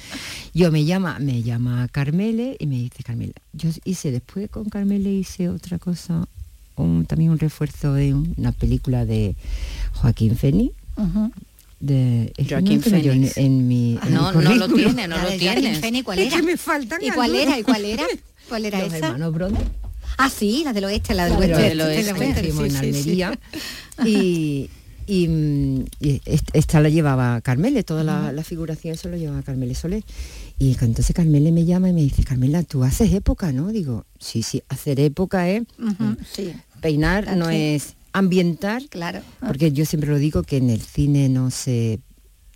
[0.53, 5.09] Yo me llama, me llama Carmele y me dice, Carmela, yo hice después con Carmele
[5.13, 6.27] hice otra cosa,
[6.75, 9.37] un- también un refuerzo de una película de
[9.93, 10.73] Joaquín Feni.
[11.79, 12.97] De es que Joaquín no
[13.35, 15.29] en, mi, en No, mi no lo tiene, no lo.
[15.29, 16.37] Fénix, ¿cuál Es era?
[16.37, 17.47] que me faltan ¿Y cuál algunos.
[17.47, 17.59] era?
[17.59, 18.03] ¿Y cuál era?
[18.49, 19.05] ¿Cuál era Los esa?
[19.07, 19.63] hermanos Brothers.
[20.17, 21.63] Ah, sí, la del oeste, la del La oeste.
[21.69, 22.09] del oeste.
[22.49, 22.77] en sí, sí.
[22.77, 23.39] Almería.
[24.05, 24.69] Y,
[25.07, 26.21] y, mm, y
[26.53, 30.03] esta la llevaba Carmele, toda la, la figuración eso lo llevaba Carmele Soler.
[30.59, 33.67] Y entonces Carmele me llama y me dice, Carmela, tú haces época, ¿no?
[33.69, 35.63] Digo, sí, sí, hacer época es
[36.33, 39.21] Sí, peinar, no es ambientar, claro.
[39.45, 41.99] porque yo siempre lo digo que en el cine no se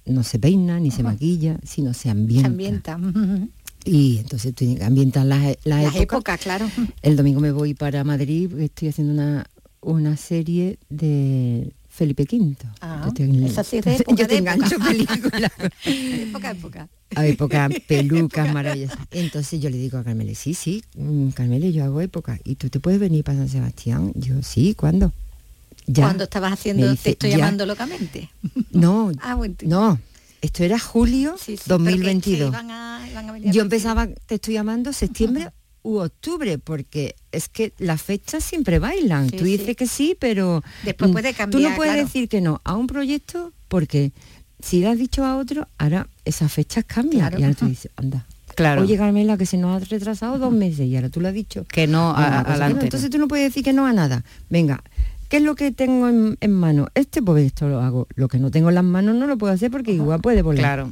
[0.06, 2.48] no se peina ni se maquilla, sino se Se ambienta.
[2.48, 2.98] ambienta.
[2.98, 3.50] ujú.
[3.86, 6.02] Y entonces tú ambientar las, las Las épocas.
[6.02, 6.70] épocas, claro.
[7.02, 9.48] El domingo me voy para Madrid porque estoy haciendo una,
[9.82, 12.56] una serie de Felipe V.
[12.82, 14.90] Ah, Yo esa sí es de época, Yo te de engancho época.
[14.90, 15.52] películas.
[15.86, 16.90] época, época.
[17.16, 18.98] A época, pelucas maravillosas.
[19.12, 22.40] Entonces yo le digo a Carmele, sí, sí, mm, Carmele, yo hago época.
[22.44, 24.12] ¿Y tú te puedes venir para San Sebastián?
[24.16, 25.12] Yo, sí, ¿cuándo?
[25.94, 26.04] Ya.
[26.04, 27.38] Cuando estabas haciendo, te estoy ya.
[27.38, 28.30] llamando locamente.
[28.72, 29.56] No, Ah, bueno.
[29.64, 30.00] no.
[30.42, 32.50] Esto era julio Sí, sí, pero que- que 2022.
[32.50, 35.52] iban a- iban a venir a Yo empezaba, te estoy llamando, septiembre
[35.84, 39.30] u octubre, porque es que las fechas siempre bailan.
[39.30, 42.08] Sí, tú dices que sí, pero Después mm, puede Tú cambiar, no puedes claro.
[42.08, 44.12] decir que no a un proyecto porque
[44.64, 47.30] si le has dicho a otro, ahora esas fechas cambian.
[47.30, 47.40] Claro.
[47.40, 48.26] Y ahora tú dices, anda.
[48.56, 48.82] Claro.
[48.82, 51.66] Oye, Carmela, que se nos ha retrasado dos meses y ahora tú lo has dicho.
[51.66, 52.74] Que no, Venga, a- adelante.
[52.74, 54.24] bueno, entonces tú no puedes decir que no a nada.
[54.50, 54.84] Venga,
[55.32, 56.90] ¿qué es lo que tengo en, en mano?
[56.94, 58.08] Este, pues esto lo hago.
[58.16, 60.60] Lo que no tengo en las manos no lo puedo hacer porque igual puede volar.
[60.62, 60.92] Claro.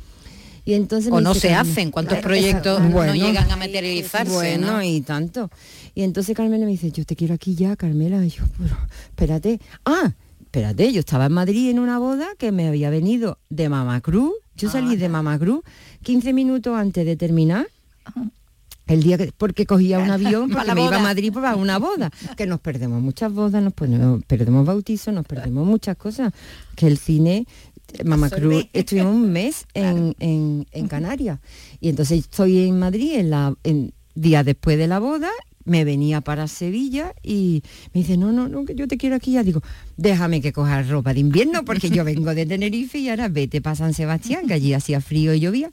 [0.65, 3.56] Y entonces O no dice se Carmen, hacen, cuántos "Esa- proyectos bueno, no llegan a
[3.58, 4.84] materializarse, bueno, ¿no?
[4.84, 5.49] y tanto.
[5.93, 8.23] Y entonces Carmela me dice, yo te quiero aquí ya, Carmela.
[8.25, 8.78] Y yo, pero
[9.10, 9.60] espérate.
[9.86, 14.34] Ah, espérate, yo estaba en Madrid en una boda que me había venido de Mamacruz.
[14.56, 15.62] Yo salí de Mamacruz
[16.04, 17.67] 15 minutos antes de terminar.
[18.89, 21.04] El día que, porque cogía un avión, Para porque me iba a.
[21.04, 25.65] Madrid para una boda, que nos perdemos muchas bodas, nos ponemos- perdemos bautizos, nos perdemos
[25.65, 26.34] muchas cosas,
[26.75, 27.45] que el cine,
[28.04, 31.39] Mamá Cruz, estuvimos un mes en, en- en Canarias,
[31.80, 35.30] y entonces estoy en Madrid, en la, en, día después de la boda,
[35.65, 37.62] me venía para Sevilla y
[37.93, 39.34] me dice, no, no, no, que yo te quiero aquí.
[39.34, 39.62] Ya digo,
[39.97, 43.75] déjame que coja ropa de invierno porque yo vengo de Tenerife y ahora vete para
[43.75, 45.69] San Sebastián, que allí hacía frío y llovía.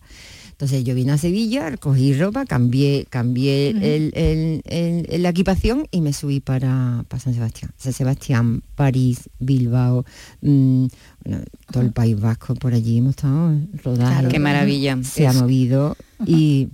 [0.59, 3.83] Entonces yo vine a Sevilla, cogí ropa, cambié, cambié el-
[4.15, 7.73] el- el- el- la equipación y me subí para, para San Sebastián.
[7.77, 10.07] San Sebastián, París, Bilbao,
[10.41, 10.87] mm,
[11.27, 14.31] bueno, todo el País Vasco, por allí hemos estado rodando.
[14.31, 14.99] Qué maravilla.
[15.03, 16.69] Se ha movido y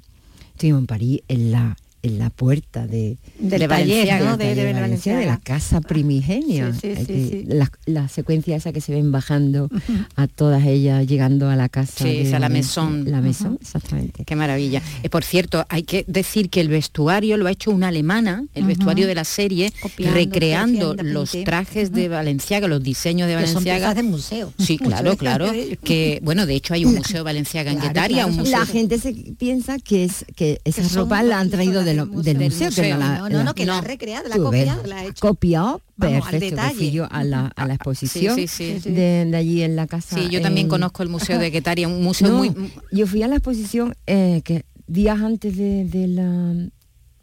[0.53, 4.37] estuvimos en París en la en la puerta de, Del De taller, Valenciaga, ¿no?
[4.37, 4.75] De, de,
[5.15, 6.73] de la casa primigenia.
[6.75, 7.45] Sí, sí, sí.
[7.47, 9.69] La, la secuencia esa que se ven bajando
[10.17, 12.05] a todas ellas, llegando a la casa.
[12.05, 12.83] Sí, de esa, la Valencia.
[12.83, 13.11] maison.
[13.11, 14.25] La mesón, exactamente.
[14.25, 14.83] Qué maravilla.
[15.03, 18.65] Eh, por cierto, hay que decir que el vestuario lo ha hecho una alemana, el
[18.65, 23.79] vestuario de la serie, Copiando, recreando los trajes de Valenciaga, los diseños de son Valenciaga.
[23.79, 24.53] piezas de museo.
[24.59, 25.51] Sí, claro, claro.
[25.85, 28.59] Que bueno, de hecho hay un museo Valenciaga en Claro, Guetaria, claro, un son- museo.
[28.59, 31.92] La gente se piensa que es que esa Que son ropa la han traído de
[31.95, 32.67] lo- del del museo.
[32.69, 33.79] museo, que no la, No, no, la- no, que la no.
[33.79, 35.21] ha recreado, la ha copiado, la ha hecho.
[35.21, 36.57] copiado, Vamos, al perfecto.
[36.57, 36.75] detalle.
[36.77, 38.91] fui yo a la, a la exposición Sí, sí, sí.
[38.91, 40.17] De, de allí en la casa.
[40.17, 42.55] Sí, yo también en- conozco el museo de Guetaria, un museo muy
[42.91, 46.55] yo fui a la exposición eh, que días antes de, de la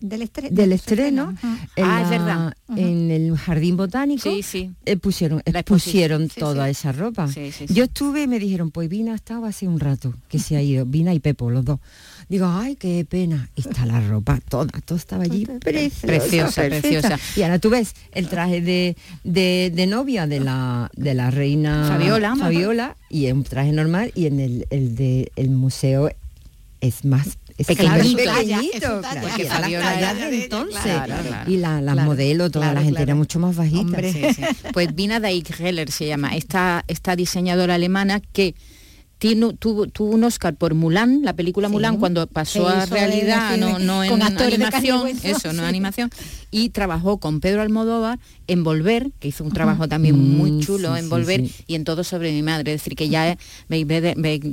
[0.02, 1.36] Del, estre- del estreno,
[1.76, 2.54] en, Ah, es verdad.
[2.78, 4.72] en el jardín botánico Sí, sí.
[4.86, 7.28] eh, pusieron pusieron Sí, toda esa ropa.
[7.68, 10.62] Yo estuve y me dijeron pues Vina ha estado hace un rato que se ha
[10.62, 11.80] ido Vina y Pepo los dos
[12.30, 17.42] digo ay qué pena y está la ropa toda todo estaba allí preciosa Preciosa, y
[17.42, 22.36] ahora tú ves el traje de, de, de novia de la de la reina Fabiola.
[22.36, 26.12] Fabiola y es un traje normal y en el, el de el museo
[26.82, 28.22] es más pequeñito,
[29.02, 31.52] claro, Porque y era la Fabiola de entonces claro, claro.
[31.52, 33.12] y la, las Claro, modelos toda claro, la gente claro.
[33.12, 34.13] era mucho más bajita Hombre.
[34.13, 34.41] Sí, sí.
[34.74, 38.56] Pues Vina Deichheller se llama, esta, esta diseñadora alemana que
[39.19, 41.73] tiene, tuvo, tuvo un Oscar por Mulan, la película Sí.
[41.73, 45.67] Mulan, cuando pasó a realidad, de- no, no en animación, hueso, eso, no sí.
[45.67, 46.10] animación,
[46.51, 50.93] y trabajó con Pedro Almodóvar en Volver, que hizo un trabajo también muy Mm, chulo
[50.93, 51.53] sí, en sí, Volver, sí.
[51.67, 53.38] y en Todo sobre mi madre, es decir, que ya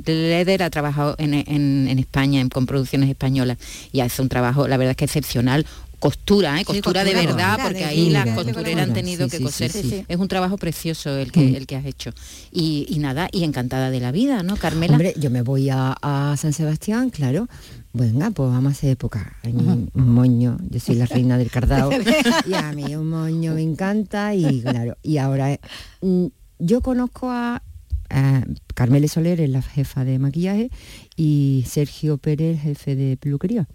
[0.05, 3.57] Leder ha trabajado en, en- en España, en- con producciones españolas,
[3.91, 5.65] y hace un trabajo, la verdad es que excepcional,
[5.99, 6.65] costura, ¿eh?
[6.65, 9.71] costura, de costura, verdad, porque de ahí las costureras han tenido Sí, que coser.
[10.07, 11.55] Es un trabajo precioso el que, Mm.
[11.55, 12.11] el que has hecho.
[12.51, 14.93] Y, y nada, y encantada de la vida, ¿no, Carmela?
[14.93, 17.47] Hombre, yo me voy a, a San Sebastián, claro.
[17.93, 19.35] Venga, pues vamos a hacer época.
[19.43, 19.53] A mí
[19.93, 21.89] un moño, yo soy la reina del cardao.
[22.47, 24.97] y a mí un moño me encanta y claro.
[25.01, 25.59] Y ahora
[26.01, 26.25] mm,
[26.59, 27.63] yo conozco a,
[28.11, 28.43] a
[28.75, 30.69] Carmele Soler, es la jefa de maquillaje,
[31.15, 33.67] y Sergio Pérez, jefe de peluquería.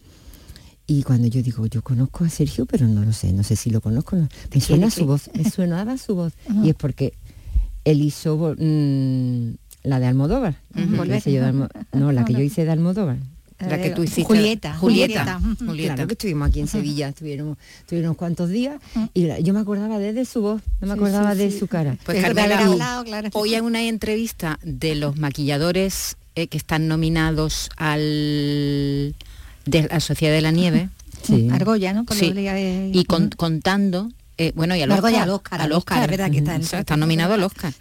[0.86, 3.70] Y cuando yo digo, yo conozco a Sergio, pero no lo sé, no sé si
[3.70, 4.16] lo conozco.
[4.16, 4.28] no.
[4.52, 6.32] Me suena su voz, me suenaba su voz.
[6.62, 7.14] Y es porque
[7.84, 9.50] él hizo mm,
[9.84, 10.56] la de Almodóvar.
[10.74, 10.88] La de
[11.92, 13.18] no, la que yo hice de Almodóvar.
[13.60, 14.24] la que tú hiciste.
[14.24, 15.38] Julieta, Julieta.
[15.38, 15.64] Julieta.
[15.64, 15.94] Julieta.
[15.94, 18.80] Claro que estuvimos aquí en Sevilla, estuvieron, estuvieron unos cuantos días
[19.14, 21.58] y la- yo me acordaba de, de su voz, no me acordaba sí, de sí.
[21.60, 21.96] su cara.
[22.04, 23.28] Pues Carmela, haber hablado, claro.
[23.34, 29.14] hoy hay una entrevista de los maquilladores eh, que están nominados al
[29.66, 30.88] de la Sociedad de la Nieve
[31.22, 31.48] Sí.
[31.52, 32.04] Argolla, ¿no?
[32.04, 32.28] Con Sí.
[32.28, 36.30] lo de- y con- contando eh, bueno, y al Oscar, al Oscar, al Oscar, verdad
[36.30, 37.72] que está en- O sea, está nominado al Oscar.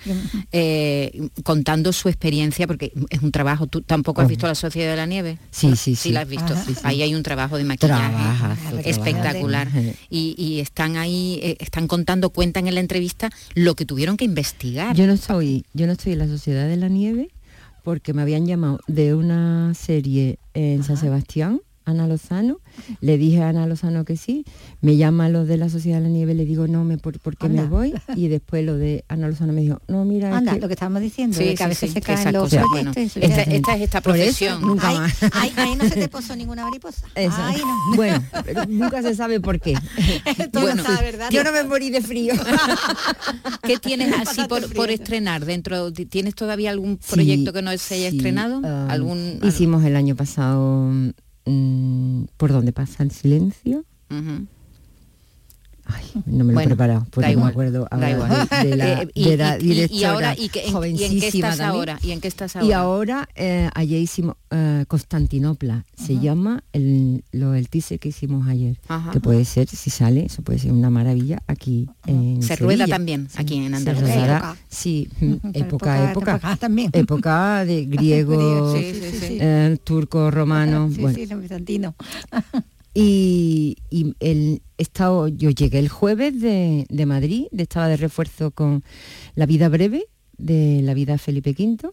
[0.52, 3.68] Eh, contando su experiencia, porque es un trabajo.
[3.68, 5.38] ¿Tú tampoco has visto la Sociedad de la Nieve?
[5.50, 6.12] Sí, sí, Sí, sí.
[6.12, 6.54] la has visto.
[6.54, 6.64] Ajá.
[6.66, 6.80] Sí, sí.
[6.84, 9.70] Ahí hay un trabajo de maquillaje Trabajazo, espectacular.
[10.10, 14.96] y están ahí, eh, están contando, cuentan en la entrevista lo que tuvieron que investigar.
[14.96, 17.30] Yo no estoy, yo no estoy en la Sociedad de la Nieve
[17.84, 22.60] porque me habían llamado de una serie en San Sebastián Ana Lozano,
[23.02, 24.46] le dije a Ana Lozano que sí,
[24.82, 27.50] me llama lo de la Sociedad de la Nieve, le digo no, me por, porque
[27.50, 30.62] me voy, y después lo de Ana Lozano me dijo, no, mira, Anda, es que...
[30.62, 32.64] lo que estábamos diciendo, Sí, de que sí, a veces sí, se caen los cosas,
[32.72, 34.62] bueno, esta, es esta Por eso, profesión.
[34.62, 35.14] nunca más.
[35.34, 37.06] ahí- ahí no se te posó ninguna mariposa.
[37.16, 37.96] Ahí no.
[37.96, 39.74] Bueno, pero nunca se sabe por qué.
[40.54, 40.84] Bueno.
[41.32, 42.34] Yo no me morí de frío.
[43.64, 45.92] ¿Qué tienes así por, por estrenar dentro?
[45.92, 48.62] ¿Tienes todavía algún Sí, proyecto que no se haya sí, estrenado?
[48.64, 50.92] ah, ¿Algún, Hicimos el año pasado
[51.46, 53.86] mm, ¿Por dónde pasa el silencio?
[55.86, 58.48] Ay, no me lo Bueno, he preparado, porque da no me acuerdo da ahora igual.
[58.62, 60.66] de, de la, Eh, y, de la y- y- y directora ahora y, que- en,
[60.66, 61.70] y en qué jovencísima estás también.
[61.76, 62.00] ahora?
[62.04, 62.68] ¿Y en qué estás ahora?
[62.68, 68.48] Y ahora, eh, ayer hicimos eh, Constantinopla, se llama el, lo, el teaser que hicimos
[68.48, 68.80] ayer,
[69.12, 73.28] que puede ser, si sale, eso puede ser una maravilla aquí en Se rueda también
[73.36, 74.56] aquí en Andalucía.
[74.70, 76.90] sí, Ujú, época, época, época también.
[76.94, 78.92] época de griego, Sí,
[79.40, 81.38] eh, turco, romano, Sí, bueno.
[81.40, 81.96] bizantinos.
[82.94, 87.98] Y, y el he estado, yo llegué el jueves de, de Madrid, de, estaba de
[87.98, 88.84] refuerzo con
[89.36, 90.06] La vida breve,
[90.38, 91.92] de la vida Felipe V.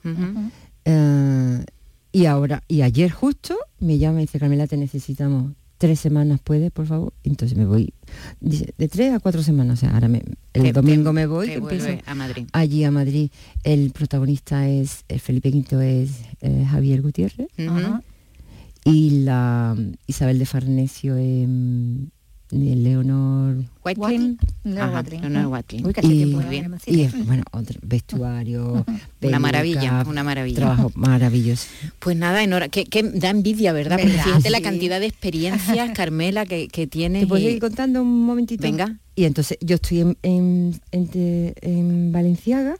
[0.85, 1.65] Eh,
[2.13, 6.71] y ahora, y ayer justo me llama y dice, Carmela, te necesitamos tres semanas, ¿puedes,
[6.73, 7.13] por favor?
[7.23, 7.93] Entonces me voy,
[8.41, 10.23] dice, de tres a cuatro semanas, o sea, ahora me-
[10.55, 12.47] el Te- domingo te- me voy, empiezo a Madrid.
[12.53, 13.31] allí a Madrid.
[13.63, 17.49] El protagonista es, el Felipe V es eh, Javier Gutiérrez
[18.85, 22.05] y la Isabel de Farnesio es mm,
[22.51, 24.39] Leonor Watling.
[24.65, 25.21] Leonor Watling.
[25.21, 25.87] Leonor Watling.
[25.87, 26.75] Uy, y, muy bien.
[26.87, 28.85] Y bueno otro vestuario
[29.23, 30.57] Una maravilla, una maravilla.
[30.57, 31.67] trabajo maravilloso
[31.99, 33.97] Pues nada, Enora, que, que da envidia, ¿verdad?
[33.99, 34.25] Porque ¿Verdad?
[34.25, 34.65] fíjate la Sí.
[34.65, 37.23] cantidad de experiencias, Carmela, que, que tienes.
[37.23, 38.99] te puedo y- seguir contando un momentito Venga.
[39.15, 42.77] y entonces yo estoy en, en, en en Valenciaga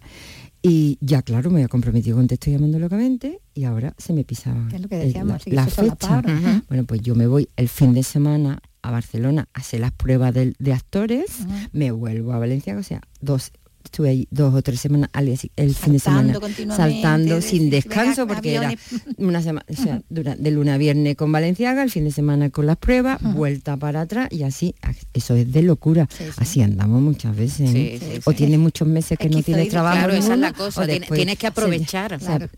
[0.63, 4.25] y ya claro me he comprometido con Te estoy llamando locamente y ahora se me
[4.25, 6.23] pisa Que es lo que el- decíamos, la, la fecha
[6.69, 10.35] bueno pues yo me voy el fin de semana a Barcelona a hacer las pruebas
[10.35, 11.27] de, de actores
[11.73, 13.53] me vuelvo a Valencia, o sea, dos
[13.85, 16.39] estuve ahí dos o tres semanas al el fin de semana
[16.77, 18.75] Saltando de- sin descanso porque era
[19.17, 22.51] una semana, o sea, dura- de lunes a viernes con Valenciaga, el fin de semana
[22.51, 24.75] con las pruebas, vuelta para atrás y así,
[25.15, 26.07] eso es de locura.
[26.11, 26.31] Sí, sí.
[26.37, 27.71] Así andamos muchas veces.
[27.71, 28.21] Sí, ¿eh?
[28.25, 29.97] o tienes muchos meses que no tienes trabajo.
[29.97, 32.13] Claro, esa es la cosa, o tiene- después tienes que se- aprovechar.
[32.13, 32.49] o sea, Claro.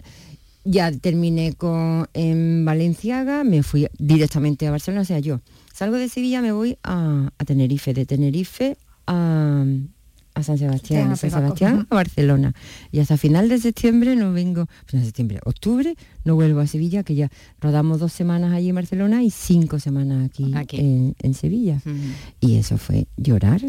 [0.64, 5.40] Ya terminé con en Valenciaga, me fui directamente a Barcelona, o sea, yo
[5.72, 9.64] salgo de Sevilla, me voy a, a Tenerife, de Tenerife a,
[10.34, 11.42] a San Sebastián, Sí, a San.
[11.42, 12.52] Sebastián a Barcelona.
[12.92, 15.94] Y hasta final de septiembre no vengo, pues septiembre, octubre,
[16.24, 20.24] no vuelvo a Sevilla, que ya rodamos dos semanas allí en Barcelona y cinco semanas
[20.26, 20.78] aquí, Aquí.
[20.78, 21.80] En, en Sevilla.
[22.40, 23.60] Y eso fue llorar.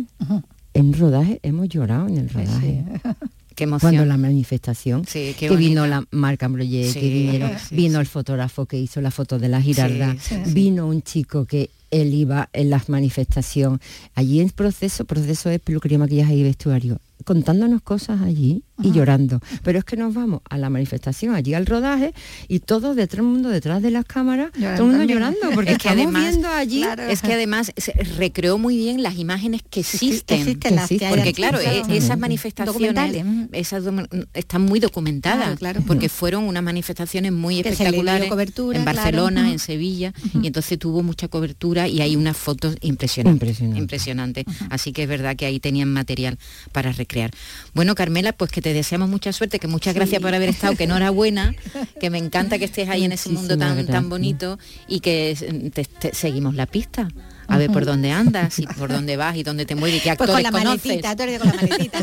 [0.74, 2.84] En rodaje, hemos llorado en el Pues rodaje.
[3.04, 3.10] sí.
[3.56, 3.68] Qué.
[3.68, 8.08] Cuando la manifestación, Sí, que vino la Marc Ambroyer, Sí, que vinieron, sí, vino el
[8.08, 10.16] fotógrafo que hizo la foto de la Girarda,
[10.48, 13.80] vino un chico que él iba en las manifestaciones,
[14.16, 19.40] allí en proceso, proceso de peluquería, maquillaje y vestuario, contándonos cosas allí y llorando.
[19.64, 22.14] Pero es que nos vamos a la manifestación, allí al rodaje,
[22.48, 25.72] y todos detrás, el mundo detrás de las cámaras, Llorando todo el mundo llorando, porque
[25.74, 27.04] Es que estamos además- viendo allí Claro.
[27.04, 30.40] Es que además se recreó muy bien las imágenes que existen.
[30.40, 33.46] existen las que que hay Porque claro, e- esas manifestaciones mm.
[33.54, 33.84] esas
[34.34, 35.82] están muy documentadas Claro, claro.
[35.88, 38.86] porque fueron unas manifestaciones muy espectaculares cobertura, en.
[38.86, 43.42] Barcelona, en Sevilla y entonces tuvo mucha cobertura y hay unas fotos impresionantes.
[43.50, 43.80] Impresionante.
[43.80, 44.46] impresionantes.
[44.70, 46.38] Así que es verdad que ahí tenían material
[46.72, 47.32] para recrear.
[47.74, 50.84] Bueno, Carmela, pues que te deseamos mucha suerte, que muchas gracias por haber estado, que
[50.86, 51.54] enhorabuena,
[52.00, 54.58] que me encanta que estés ahí en ese mundo tan, tan bonito
[54.88, 57.08] y que eh, te- te- seguimos la pista.
[57.48, 60.16] A ver por dónde andas y por dónde vas y dónde te mueves y qué
[60.16, 60.86] Pues actores con la conoces.
[60.86, 61.98] maletita, tú eres con la maletita.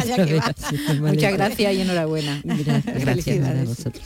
[0.00, 0.54] Allá que va.
[0.68, 1.00] Sí, vale.
[1.14, 2.40] Muchas gracias y enhorabuena.
[2.42, 4.04] Gracias, gracias a vosotros.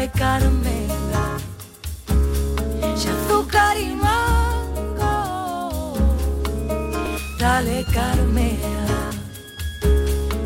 [0.00, 1.36] Dale Carmela.
[2.96, 5.12] C'è azúcar y mango,
[7.38, 9.10] dale Carmela.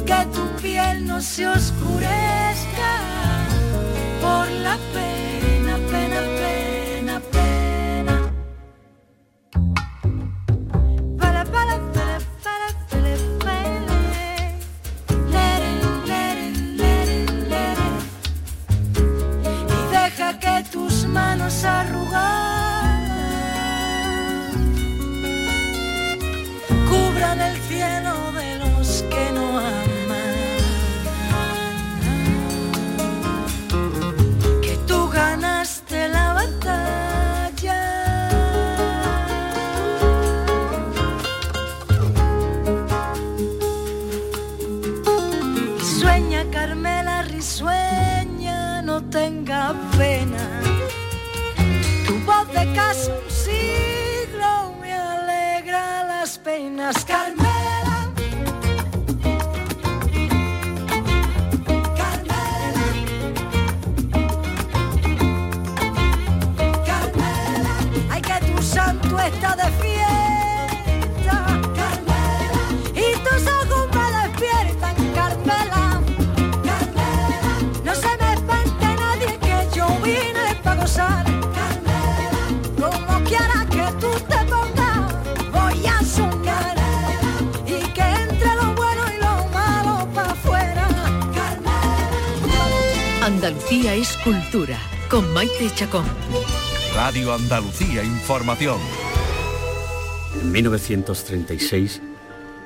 [0.04, 2.92] Que tu piel no se oscurezca
[4.20, 5.13] por la pena,
[93.44, 94.78] Andalucía es cultura,
[95.10, 96.06] con Maite Chacón.
[96.94, 98.78] Radio Andalucía Información.
[100.40, 102.00] En 1936,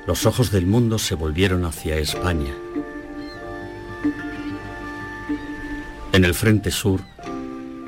[0.07, 2.53] los ojos del mundo se volvieron hacia España.
[6.13, 7.01] En el Frente Sur,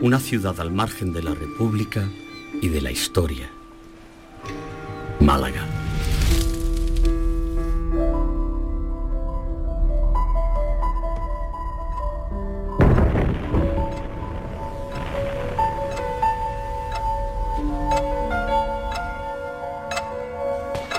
[0.01, 2.09] una ciudad al margen de la República
[2.61, 3.49] y de la historia.
[5.21, 5.65] Málaga.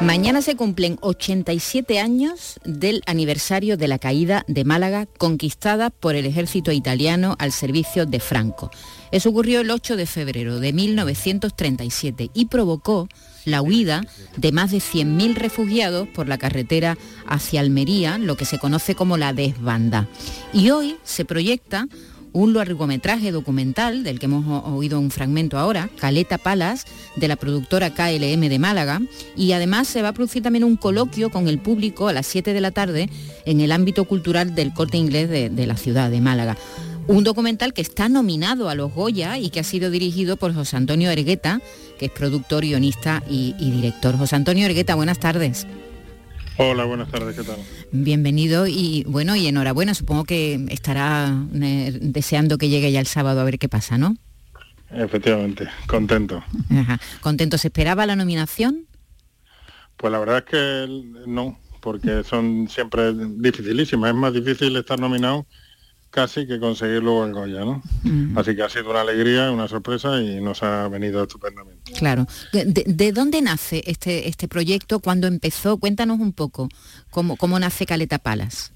[0.05, 6.27] Mañana se cumplen 87 años del aniversario de la caída de Málaga conquistada por el
[6.27, 8.73] ejército italiano al servicio de Franco.
[9.13, 13.09] Eso ocurrió el 8 de febrero de 1937 y provocó
[13.45, 14.03] la huida
[14.37, 19.17] de más de 100.000 refugiados por la carretera hacia Almería, lo que se conoce como
[19.17, 20.09] la desbanda.
[20.53, 21.87] Y hoy se proyecta
[22.33, 26.85] un largometraje documental del que hemos oído un fragmento ahora, Caleta Palas,
[27.17, 29.03] de la productora KLM de Málaga,
[29.37, 32.53] y además se va a producir también un coloquio con el público a las 7
[32.53, 33.09] de la tarde
[33.45, 36.57] en el ámbito cultural del corte inglés de, de la ciudad de Málaga.
[37.09, 40.77] Un documental que está nominado a los Goya y que ha sido dirigido por José
[40.77, 41.61] Antonio Ergueta,
[41.99, 44.17] que es productor, guionista y, y director.
[44.17, 45.67] José Antonio Ergueta, buenas tardes.
[46.59, 47.57] Hola, buenas tardes, ¿qué tal?
[47.93, 49.95] Bienvenido y bueno, y enhorabuena.
[49.95, 54.17] Supongo que estará eh, deseando que llegue ya el sábado a ver qué pasa, ¿no?
[54.91, 56.45] Efectivamente, contento.
[56.71, 57.01] Ajá.
[57.23, 57.57] ¿Contento?
[57.57, 58.87] ¿Se esperaba la nominación?
[59.97, 64.11] Pues la verdad es que no, porque son siempre dificilísimas.
[64.11, 65.47] Es más difícil estar nominado
[66.13, 67.83] casi que conseguir luego el Goya, ¿no?
[68.05, 71.91] Mm, Así que ha sido una alegría, una sorpresa y nos ha venido estupendamente.
[71.95, 72.27] claro.
[72.53, 75.01] ¿De, de- de dónde nace este, este proyecto?
[75.01, 75.79] ¿Cuándo empezó?
[75.79, 76.69] Cuéntanos un poco
[77.11, 78.73] cómo, cómo nace Caleta Palas.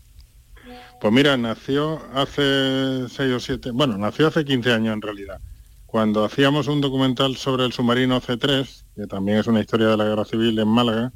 [1.01, 5.39] Pues mira, nació hace seis o siete, bueno, nació hace 15 años en realidad,
[5.85, 8.67] cuando hacíamos un documental sobre el submarino C3,
[8.97, 11.13] que también es una historia de la guerra civil en Málaga,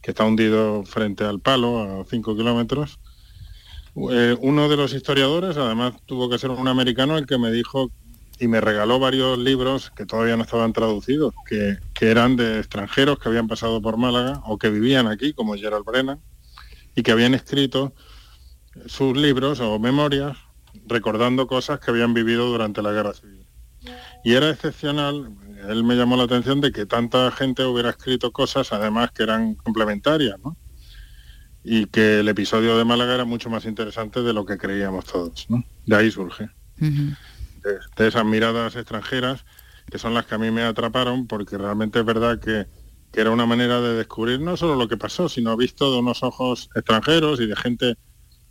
[0.00, 3.00] que está hundido frente al palo a 5 kilómetros.
[4.10, 7.90] Eh, uno de los historiadores, además tuvo que ser un americano, el que me dijo
[8.38, 13.18] y me regaló varios libros que todavía no estaban traducidos, que, que eran de extranjeros
[13.18, 16.20] que habían pasado por Málaga o que vivían aquí, como Gerald Brennan,
[16.94, 17.92] y que habían escrito
[18.86, 20.36] sus libros o memorias
[20.86, 23.46] recordando cosas que habían vivido durante la guerra civil.
[24.24, 25.34] Y era excepcional,
[25.68, 29.54] él me llamó la atención de que tanta gente hubiera escrito cosas además que eran
[29.54, 30.56] complementarias, ¿no?
[31.70, 35.46] Y que el episodio de Málaga era mucho más interesante de lo que creíamos todos,
[35.50, 35.62] ¿no?
[35.84, 39.44] De ahí surge, de, de esas miradas extranjeras
[39.90, 42.66] que son las que a mí me atraparon porque realmente es verdad que,
[43.12, 46.22] que era una manera de descubrir no solo lo que pasó, sino visto de unos
[46.22, 47.96] ojos extranjeros y de gente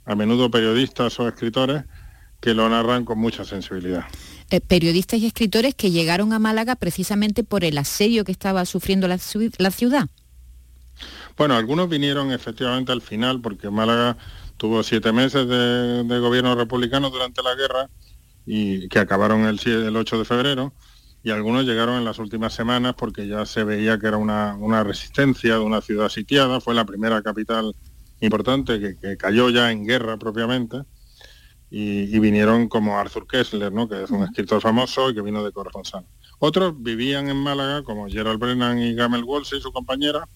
[0.06, 1.84] a menudo periodistas o escritores
[2.40, 4.06] que lo narran con mucha sensibilidad.
[4.50, 9.08] Eh, periodistas y escritores que llegaron a Málaga precisamente por el asedio que estaba sufriendo
[9.08, 10.10] la ciudad.
[11.38, 14.18] Bueno, algunos vinieron efectivamente al final porque Málaga
[14.58, 17.90] tuvo siete meses de, de gobierno republicano durante la guerra
[18.46, 20.74] y que acabaron el, el 8 de febrero
[21.22, 24.84] y algunos llegaron en las últimas semanas porque ya se veía que era una, una
[24.84, 27.76] resistencia de una ciudad sitiada, fue la primera capital
[28.20, 30.78] importante que, que cayó ya en guerra propiamente
[31.70, 33.88] y, y vinieron como Arthur Kessler, ¿no?
[33.88, 36.06] que es un escritor famoso y que vino de corresponsal.
[36.40, 40.28] Otros vivían en Málaga como Gerald Brennan y Gamel Wolsey, su compañera,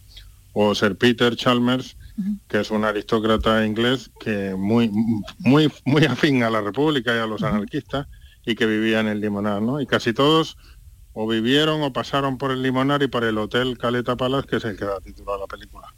[0.54, 1.97] o Sir Peter Chalmers,
[2.47, 4.91] que es un aristócrata inglés que muy
[5.39, 8.08] muy muy afín a la República y a los anarquistas
[8.45, 9.82] y que vivía en el Limonar, ¿no?
[9.82, 10.58] Y casi todos
[11.14, 14.66] o vivieron o pasaron por el Limonar y por el Hotel Caleta Palace, que es
[14.66, 15.93] el que da título a la película.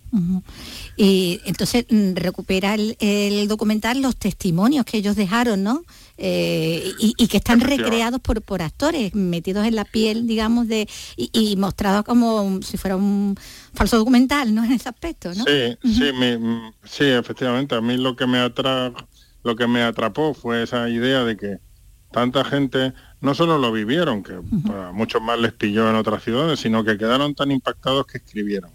[0.98, 5.84] Y entonces mm, recupera el, el documental los testimonios que ellos dejaron, ¿no?
[6.18, 10.88] Eh, y, y que están recreados por, por actores, metidos en la piel, digamos, de
[11.18, 13.36] y, y mostrados como si fuera un
[13.74, 14.64] falso documental, ¿no?
[14.66, 15.44] En ese aspecto, ¿no?
[15.46, 17.74] Sí, sí, mi- sí, efectivamente.
[17.76, 18.94] A mí lo que me atra
[19.44, 21.58] lo que me atrapó fue esa idea de que
[22.12, 26.60] tanta gente no solo lo vivieron, que a muchos más les pilló en otras ciudades,
[26.60, 28.72] sino que quedaron tan impactados que escribieron.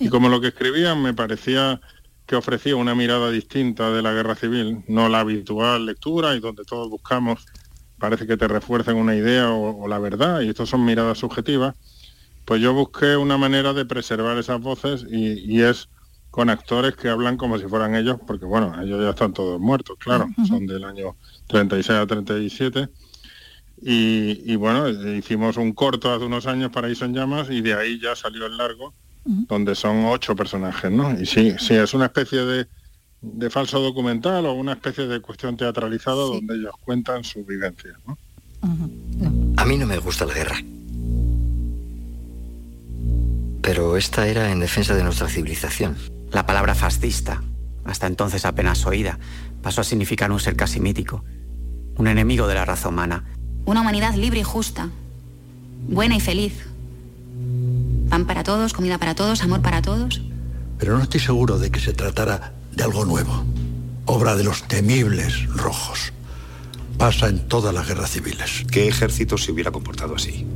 [0.00, 1.80] Y como lo que escribían me parecía
[2.26, 6.64] que ofrecía una mirada distinta de la guerra civil, no la habitual lectura y donde
[6.64, 7.46] todos buscamos,
[7.98, 11.74] parece que te refuerzan una idea o, o la verdad, y estas son miradas subjetivas,
[12.44, 15.88] pues yo busqué una manera de preservar esas voces y, y es
[16.34, 19.96] con actores que hablan como si fueran ellos, porque bueno, ellos ya están todos muertos,
[20.00, 21.14] claro, son del año
[21.46, 22.88] 36 a 37.
[23.80, 28.00] Y, y bueno, hicimos un corto hace unos años para en Llamas y de ahí
[28.00, 28.94] ya salió el largo,
[29.24, 31.18] donde son ocho personajes, ¿no?
[31.18, 32.66] Y sí, sí, es una especie de,
[33.22, 38.18] de falso documental o una especie de cuestión teatralizada donde ellos cuentan su vivencia, ¿no?
[39.56, 40.56] A mí no me gusta la guerra.
[43.62, 45.96] Pero esta era en defensa de nuestra civilización.
[46.30, 47.42] La palabra fascista,
[47.84, 49.18] hasta entonces apenas oída,
[49.62, 51.24] pasó a significar un ser casi mítico,
[51.96, 53.24] un enemigo de la raza humana.
[53.64, 54.90] Una humanidad libre y justa,
[55.88, 56.66] buena y feliz.
[58.14, 60.22] Pan para todos, comida para todos, amor para todos.
[60.78, 63.42] Pero no estoy seguro de que se tratara de algo nuevo.
[64.04, 66.12] Obra de los temibles rojos.
[66.96, 68.64] Pasa en todas las guerras civiles.
[68.70, 70.46] ¿Qué ejército se hubiera comportado así?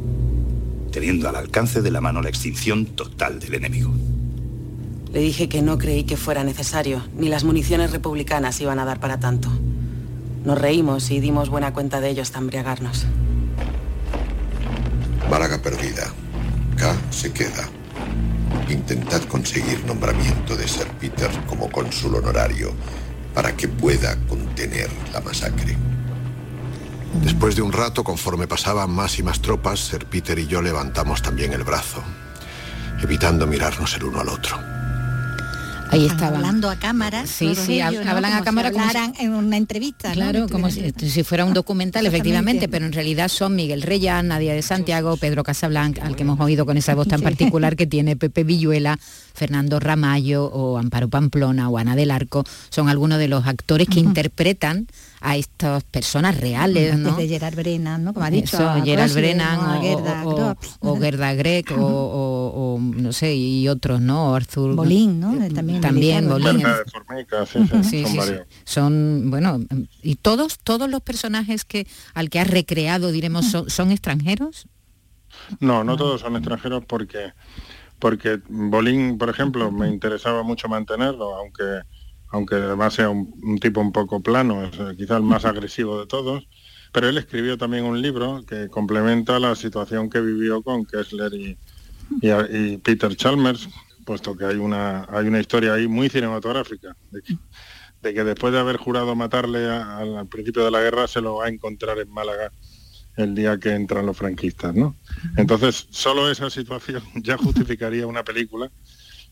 [0.92, 3.92] Teniendo al alcance de la mano la extinción total del enemigo.
[5.12, 9.00] Le dije que no creí que fuera necesario, ni las municiones republicanas iban a dar
[9.00, 9.48] para tanto.
[10.44, 13.04] Nos reímos y dimos buena cuenta de ello hasta embriagarnos.
[15.28, 16.14] Málaga perdida.
[17.10, 17.68] Se queda.
[18.68, 22.72] Intentad conseguir nombramiento de Sir Peter como cónsul honorario
[23.34, 25.76] para que pueda contener la masacre.
[27.24, 31.20] Después de un rato, conforme pasaban más y más tropas, Sir Peter y yo levantamos
[31.20, 32.00] también el brazo,
[33.02, 34.77] evitando mirarnos el uno al otro.
[35.90, 36.36] Ahí estaban.
[36.36, 37.26] hablando a cámara.
[37.26, 38.10] Sí, sí, ellos, ¿no?
[38.10, 40.08] hablan a Como si cámara como si- hablaran en una entrevista.
[40.08, 40.14] ¿no?
[40.14, 44.54] Claro, como si, si fuera un documental, efectivamente, pero en realidad son Miguel Reyán, Nadia
[44.54, 47.24] de Santiago, Pedro Casablanca, al que hemos oído con esa voz tan Sí.
[47.24, 48.98] particular que tiene Pepe Villuela,
[49.34, 54.00] Fernando Ramallo o Amparo Pamplona o Ana del Arco, son algunos de los actores que
[54.00, 54.86] interpretan
[55.20, 57.16] a estas personas reales, ¿no?
[57.16, 58.14] Desde Gerard Brennan, ¿no?
[58.14, 58.56] Como ha dicho.
[58.56, 63.12] Eso, a Gerald Crossley, Brennan o, Gerda o- o Gerda Greg o, o- o, no
[63.12, 64.34] sé, y otros, ¿no?
[64.34, 65.32] Arthur Bolín, ¿no?
[65.54, 66.62] También, También Bolín.
[66.92, 68.46] Formica, sí, sí, Sí, son sí, varios.
[68.48, 68.56] sí.
[68.64, 69.60] Son, bueno,
[70.02, 74.66] y todos, todos los personajes que al que has recreado, diremos, son, son extranjeros.
[75.60, 77.32] No, no todos son extranjeros porque
[77.98, 81.82] porque Bolín, por ejemplo, me interesaba mucho mantenerlo, aunque
[82.30, 86.00] aunque además sea un, un tipo un poco plano, es eh, quizá el más agresivo
[86.00, 86.44] de todos,
[86.92, 91.58] pero él escribió también un libro que complementa la situación que vivió con Kessler y,
[92.20, 93.68] y, y Peter Chalmers,
[94.04, 97.34] puesto que hay una hay una historia ahí muy cinematográfica de que,
[98.02, 101.36] de que después de haber jurado matarle a- al principio de la guerra se lo
[101.36, 102.52] va a encontrar en Málaga
[103.16, 104.96] el día que entran los franquistas, ¿no?
[105.36, 108.70] Entonces, solo esa situación ya justificaría una película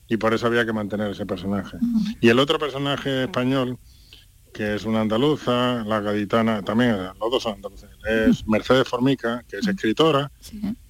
[0.08, 1.78] y por eso había que mantener ese personaje.
[2.20, 3.78] Y el otro personaje español,
[4.52, 9.58] que es una andaluza, la gaditana, también, los dos son andaluces, es Mercedes Formica, que
[9.58, 10.30] es escritora,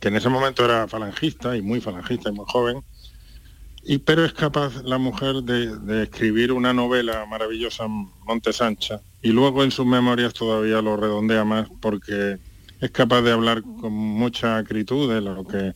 [0.00, 2.82] que en ese momento era falangista y muy falangista y muy joven,
[3.82, 9.30] y pero es capaz la mujer de, de escribir una novela maravillosa, Montes Ancha, y
[9.30, 12.38] luego en sus memorias todavía lo redondea más porque
[12.80, 15.74] es capaz de hablar con mucha acritud de lo que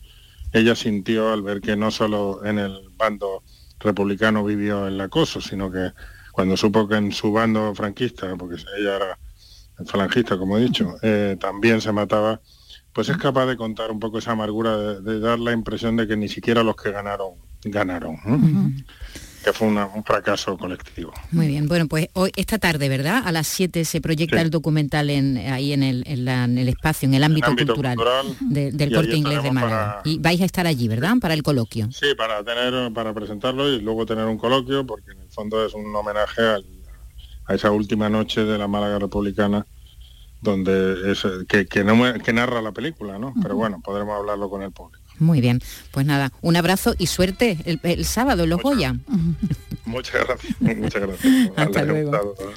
[0.53, 3.43] ella sintió al ver que no solo en el bando
[3.79, 5.91] republicano vivió el acoso, sino que
[6.31, 9.19] cuando supo que en su bando franquista, porque ella era
[9.85, 12.39] falangista, como he dicho, eh, también se mataba,
[12.93, 16.07] pues es capaz de contar un poco esa amargura, de, de dar la impresión de
[16.07, 17.33] que ni siquiera los que ganaron,
[17.63, 18.17] ganaron.
[19.43, 21.11] Que fue una- un fracaso colectivo.
[21.31, 23.23] Muy bien, bueno, pues hoy, esta tarde, ¿verdad?
[23.25, 24.41] A las 7 se proyecta Sí.
[24.43, 27.73] el documental en, ahí en el, en la- en el espacio, en el ámbito, ámbito
[27.73, 29.77] cultural, cultural, de- del corte inglés de Málaga.
[29.97, 31.15] para- Y vais a estar allí, ¿verdad?
[31.19, 31.89] Para el coloquio.
[31.91, 35.73] Sí, para tener, para presentarlo y luego tener un coloquio, porque en el fondo es
[35.73, 36.65] un homenaje al-
[37.47, 39.65] a esa última noche de la Málaga republicana,
[40.41, 43.33] donde es que, que, no que narra la película, ¿no?
[43.41, 45.00] Pero bueno, podremos hablarlo con el público.
[45.21, 45.61] Muy bien,
[45.91, 48.95] pues nada, un abrazo y suerte el, el sábado los Goya.
[49.85, 51.51] Muchas gracias, muchas gracias.
[51.55, 52.11] Hasta luego.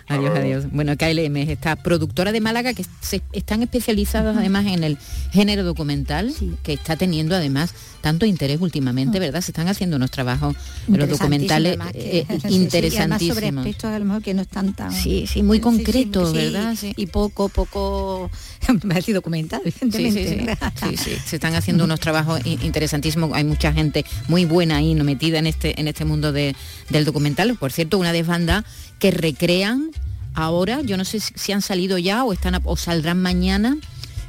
[0.08, 0.36] Adiós, luego.
[0.36, 0.64] adiós.
[0.72, 4.98] Bueno, KLM es esta productora de Málaga que se, están especializados además en el
[5.30, 9.40] género documental, que está teniendo además tanto interés últimamente, ¿verdad?
[9.40, 10.54] Se están haciendo unos trabajos
[10.88, 13.34] los documentales eh, interesantísimo, además, que- sí, sí, y además interesantísimos.
[13.34, 16.76] sobre aspectos a lo mejor que no están tan Sí, sí, muy concretos, sí, ¿verdad?
[16.96, 18.30] y poco poco
[18.84, 20.96] me sido documental evidentemente sí, sí.
[20.96, 23.30] Sí, se están haciendo unos trabajos interesantísimos.
[23.34, 26.54] Hay mucha gente muy buena ahí, no metida en este, en este mundo de-
[26.90, 27.56] del documental.
[27.56, 28.64] Por cierto, una desbanda
[28.98, 29.90] que recrean
[30.34, 33.76] ahora, yo no sé si han salido ya o están o saldrán mañana.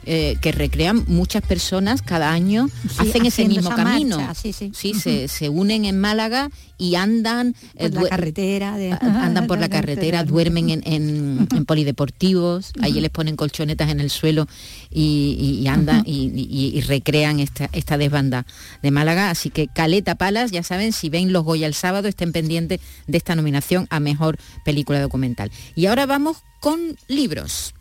[0.05, 4.71] Eh, que recrean muchas personas cada año hacen ese mismo camino marcha, sí, sí.
[4.73, 4.89] se,
[5.25, 5.27] Ujú.
[5.27, 10.23] se unen en Málaga y andan eh, Por la carretera de- andan por la carretera
[10.23, 13.01] duermen en, en- en polideportivos ahí Ujú.
[13.01, 14.47] les ponen colchonetas en el suelo
[14.91, 18.45] y, y- y andan y, y- y recrean esta, esta desbanda
[18.83, 22.31] de Málaga así que Caleta Palas ya saben si ven los Goya el sábado estén
[22.31, 27.73] pendientes de esta nominación a mejor película documental y ahora vamos con libros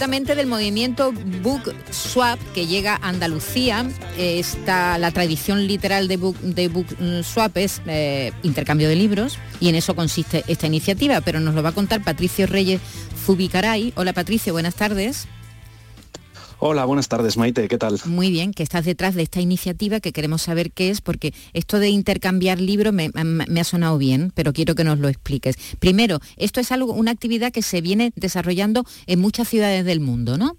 [0.00, 1.12] Concretamente del movimiento
[1.42, 3.86] Book Swap que llega a Andalucía,
[4.16, 8.96] eh, está la tradición literal de Book, de book mm, Swap es eh, intercambio de
[8.96, 12.80] libros y en eso consiste esta iniciativa, pero nos lo va a contar Patricio Reyes
[13.24, 13.92] Zubicaray.
[13.96, 15.26] Hola Patricio, buenas tardes.
[16.62, 17.98] Hola, buenas tardes, Maite, ¿qué tal?
[18.04, 21.78] Muy bien, que estás detrás de esta iniciativa que queremos saber qué es, porque esto
[21.78, 25.56] de intercambiar libros me, me- ha sonado bien, pero quiero que nos lo expliques.
[25.78, 30.36] Primero, esto es algo, una actividad que se viene desarrollando en muchas ciudades del mundo,
[30.36, 30.54] ¿no?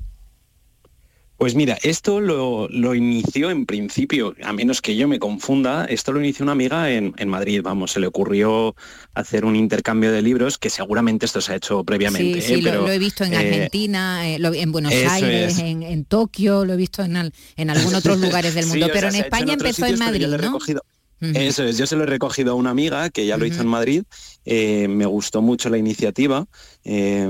[1.42, 6.12] Pues mira, esto lo, lo inició en principio, a menos que yo me confunda, esto
[6.14, 8.76] lo inició una amiga en, en Madrid, vamos, se le ocurrió
[9.16, 12.42] hacer un intercambio de libros, que seguramente esto se ha hecho previamente.
[12.44, 12.58] Sí, sí, ¿eh?
[12.62, 15.58] lo, Pero, lo he visto en eh, Argentina, eh, en Buenos Aires, es.
[15.58, 18.86] en, en Tokio, lo he visto en, al- en algunos otros lugares del Sí, mundo,
[18.86, 20.38] sea, pero en España empezó en sitios, Madrid, ¿no?
[20.38, 20.84] recogido-
[21.22, 23.68] Eso es, yo se lo he recogido a una amiga que ya lo hizo en
[23.68, 24.04] Madrid,
[24.46, 26.46] eh, me gustó mucho la iniciativa,
[26.84, 27.30] eh,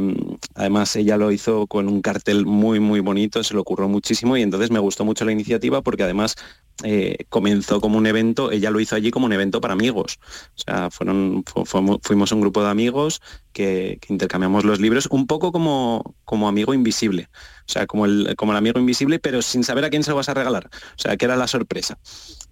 [0.55, 4.41] además ella lo hizo con un cartel muy muy bonito, se lo ocurrió muchísimo y
[4.41, 6.35] entonces me gustó mucho la iniciativa porque además
[6.83, 10.19] eh, comenzó como un evento, ella lo hizo allí como un evento para amigos,
[10.57, 13.21] o sea, fueron, fu- fuimos- un grupo de amigos
[13.51, 17.29] que, que intercambiamos los libros, un poco como, como amigo invisible,
[17.67, 20.15] o sea, como el, como el amigo invisible, pero sin saber a quién se lo
[20.17, 21.99] vas a regalar, o sea, que era la sorpresa.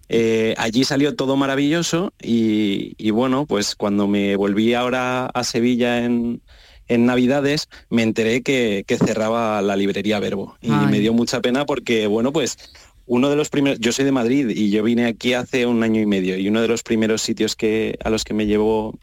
[0.08, 5.98] Eh, allí salió todo maravilloso y, y bueno, pues cuando me volví ahora a Sevilla
[6.04, 6.42] en,
[6.90, 10.56] en Navidades, me enteré que, que cerraba la librería Verbo.
[10.60, 10.86] Y Ay.
[10.90, 12.58] me dio mucha pena porque, bueno, pues
[13.06, 16.00] uno de los primeros, yo soy de Madrid y yo vine aquí hace un año
[16.00, 18.98] y medio y uno de los primeros sitios que, a los que me llevó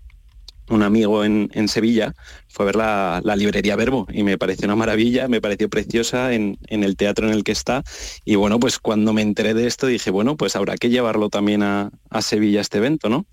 [0.70, 2.14] un amigo en, en Sevilla
[2.50, 6.34] fue a ver la, la librería Verbo y me pareció una maravilla, me pareció preciosa
[6.34, 7.84] en, en el teatro en el que está
[8.26, 11.64] y bueno, pues cuando me enteré de esto dije, bueno, pues habrá que llevarlo también
[11.64, 13.26] a, a Sevilla este evento, ¿no?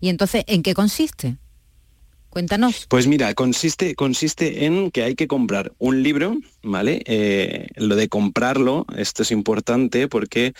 [0.00, 1.36] Y entonces, ¿en qué consiste?
[2.34, 2.86] Cuéntanos.
[2.88, 7.00] Pues mira, consiste, consiste en que hay que comprar un libro, ¿vale?
[7.06, 10.52] Eh, lo de comprarlo, esto es importante porque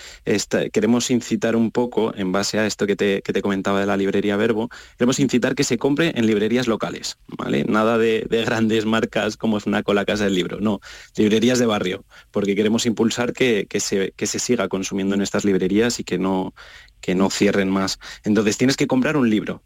[0.72, 3.97] queremos incitar un poco, en base a esto que te, que te comentaba de la
[3.97, 7.64] librería Verbo, queremos incitar que se compre en librerías locales, ¿vale?
[7.64, 10.79] Nada de, de grandes marcas como es una la Casa del Libro, no,
[11.16, 15.45] librerías de barrio, porque queremos impulsar que, que se, que se siga consumiendo en estas
[15.45, 16.55] librerías y que no,
[17.01, 17.99] que no cierren más.
[18.22, 19.61] Entonces tienes que comprar un libro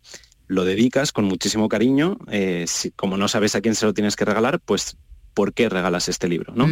[0.49, 4.17] lo dedicas con muchísimo cariño, eh, si- como no sabes a quién se lo tienes
[4.17, 4.97] que regalar, pues
[5.35, 6.53] ¿por qué regalas este libro?
[6.57, 6.67] ¿no?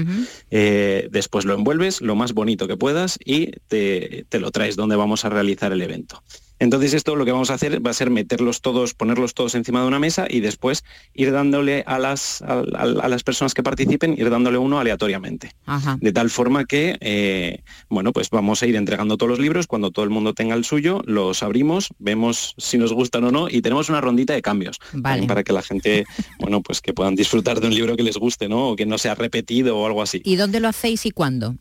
[0.51, 4.97] Eh, después lo envuelves lo más bonito que puedas y te, te lo traes donde
[4.97, 6.23] vamos a realizar el evento.
[6.59, 9.83] Entonces esto lo que vamos a hacer va a ser meterlos todos, ponerlos todos encima
[9.83, 10.85] de una mesa y después
[11.15, 15.53] ir dándole a las, a, a- a las personas que participen, ir dándole uno aleatoriamente.
[15.67, 15.99] Ajá.
[16.01, 19.91] De tal forma que, eh, bueno, pues vamos a ir entregando todos los libros, cuando
[19.91, 23.61] todo el mundo tenga el suyo, los abrimos, vemos si nos gustan o no y
[23.63, 25.27] tenemos una rondita de cambios Vale.
[25.27, 26.05] para que la gente,
[26.41, 28.71] bueno, pues que puedan disfrutar de un libro que les guste, ¿no?
[28.71, 30.23] O que no sea repetido o algo así.
[30.25, 31.57] ¿Y dónde lo hacéis y cuándo?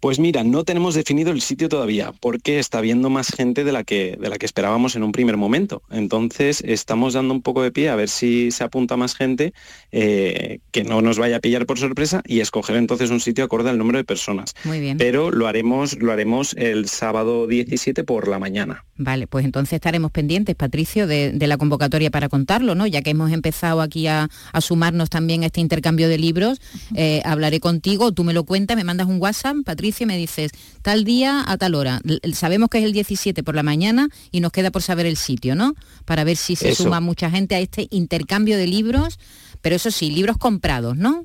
[0.00, 3.84] Pues mira, no tenemos definido el sitio todavía, porque está viendo más gente de la
[3.84, 5.82] que de la que esperábamos en un primer momento.
[5.90, 9.52] Entonces estamos dando un poco de pie a ver si se apunta más gente,
[9.92, 13.70] eh, que no nos vaya a pillar por sorpresa y escoger entonces un sitio acorde
[13.70, 14.54] al número de personas.
[14.64, 14.98] Muy bien.
[14.98, 18.84] Pero lo haremos, lo haremos el sábado 17 por la mañana.
[18.96, 22.86] Vale, pues entonces estaremos pendientes, Patricio, de, de la convocatoria para contarlo, ¿no?
[22.86, 26.60] Ya que hemos empezado aquí a, a sumarnos también a este intercambio de libros,
[26.94, 30.50] eh, hablaré contigo, tú me lo cuentas, me mandas un WhatsApp, Patricio, y me dices,
[30.82, 32.00] tal día a tal hora.
[32.32, 35.54] Sabemos que es el 17 por la mañana y nos queda por saber el sitio,
[35.54, 35.74] ¿no?
[36.04, 36.84] Para ver si se Eso.
[36.84, 39.18] suma mucha gente a este intercambio de libros,
[39.60, 41.24] pero eso sí, libros comprados, ¿no?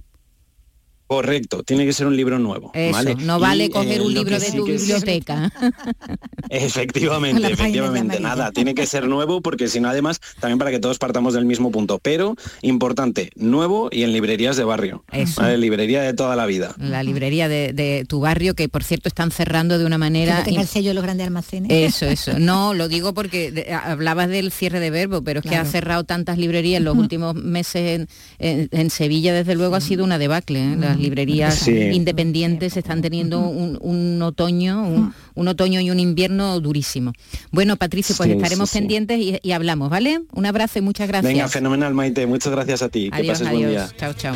[1.13, 2.71] Correcto, tiene que ser un libro nuevo.
[2.73, 3.15] Eso, ¿vale?
[3.15, 5.51] no vale Y, coger eh, un libro que de sí tu que es- biblioteca.
[6.49, 10.99] Efectivamente, efectivamente, nada, tiene que ser nuevo porque si no además también para que todos
[10.99, 15.41] partamos del mismo punto, pero importante, nuevo y en librerías de barrio, Eso.
[15.41, 15.57] ¿vale?
[15.57, 16.75] librería de toda la vida.
[16.77, 20.43] La librería de, de tu barrio, que por cierto están cerrando de una Que manera...
[20.43, 21.71] tenga el sello de los grandes almacenes.
[21.71, 22.33] Eso, eso.
[22.43, 26.03] No, lo digo porque de- hablabas del cierre de verbo, pero es que ha cerrado
[26.03, 28.07] tantas librerías en los últimos meses en,
[28.39, 30.59] en- en Sevilla, desde luego, ha sido una debacle.
[30.73, 30.75] ¿eh?
[30.77, 31.71] Las librerías Sí.
[31.93, 37.13] independientes están teniendo un, un otoño, un, un otoño y un invierno durísimo.
[37.51, 38.79] Bueno, Patricio, pues Sí, estaremos sí, sí.
[38.79, 40.21] pendientes y, y hablamos, ¿vale?
[40.33, 41.31] Un abrazo y muchas gracias.
[41.33, 42.25] Venga, fenomenal, Maite.
[42.25, 43.09] Muchas gracias a ti.
[43.11, 43.83] que adiós, pases buen día.
[43.85, 43.95] adiós.
[43.97, 44.35] Chao, chao.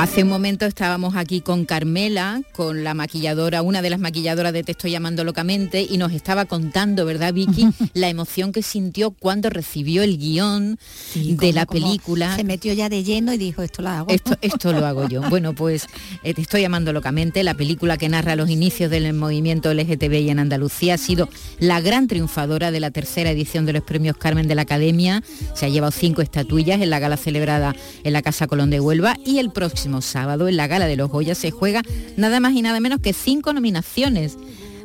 [0.00, 4.62] Hace un momento estábamos aquí con Carmela, con la maquilladora, una de las maquilladoras de
[4.62, 7.66] Te estoy llamando locamente, y nos estaba contando, ¿verdad, Vicky?
[7.94, 10.78] la emoción que sintió cuando recibió el guion
[11.16, 12.36] de como- la película.
[12.36, 14.06] Se metió ya de lleno y dijo, esto lo hago.
[14.10, 15.20] Esto, esto lo hago yo.
[15.28, 15.86] Bueno, pues
[16.22, 17.42] eh, te estoy llamando locamente.
[17.42, 21.28] La película que narra los inicios del movimiento LGTBI en Andalucía ha sido
[21.58, 25.24] la gran triunfadora de la tercera edición de los premios Carmen de la Academia.
[25.54, 27.74] Se ha llevado cinco estatuillas en la gala celebrada
[28.04, 31.10] en la Casa Colón de Huelva y el próximo sábado en la gala de los
[31.10, 31.82] Goya se juega
[32.16, 34.36] nada más y nada menos que cinco nominaciones.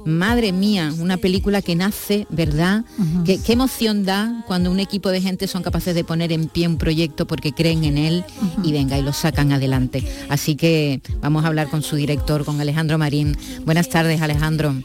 [0.05, 2.83] Madre mía, una película que nace, ¿verdad?
[3.23, 6.67] ¿Qué, qué emoción da cuando un equipo de gente son capaces de poner en pie
[6.67, 8.25] un proyecto porque creen en él
[8.63, 10.03] y venga y lo sacan adelante.
[10.29, 13.37] Así que vamos a hablar con su director, con Alejandro Marín.
[13.63, 14.75] Buenas tardes, Alejandro.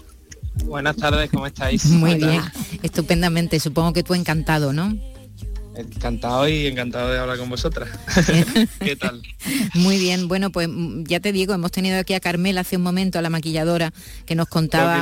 [0.65, 1.85] Buenas tardes, ¿cómo estáis?
[1.91, 2.43] Muy ¿Cómo bien,
[2.83, 3.59] estupendamente.
[3.59, 4.97] Supongo que tú encantado, ¿no?
[5.79, 7.89] Encantado y encantado de hablar con vosotras.
[8.81, 9.23] ¿Qué tal?
[9.75, 12.83] Muy bien, bueno, pues mm, ya te digo, hemos tenido aquí a Carmela hace un
[12.83, 13.93] momento, a la maquilladora,
[14.27, 14.97] que nos contaba...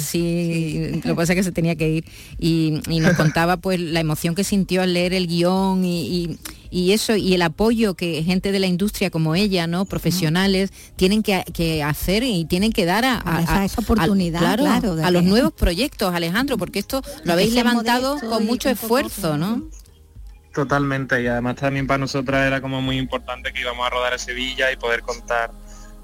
[0.00, 2.04] Sí, lo que pasa es que se tenía que ir.
[2.40, 6.38] Y, y nos contaba pues la emoción que sintió al leer el guion y, y-
[6.68, 9.84] y eso, y el apoyo que gente de la industria como ella, ¿no?
[9.84, 14.40] Profesionales, tienen que, que hacer y tienen que dar a, a- Esa- a- esa oportunidad,
[14.58, 14.64] claro,
[15.04, 19.38] a los nuevos proyectos, Alejandro, porque esto lo habéis levantado con mucho con poco, esfuerzo,
[19.38, 19.62] ¿no?
[20.56, 24.18] Totalmente, y además también para nosotras era como muy importante que íbamos a rodar a
[24.18, 25.50] Sevilla y poder contar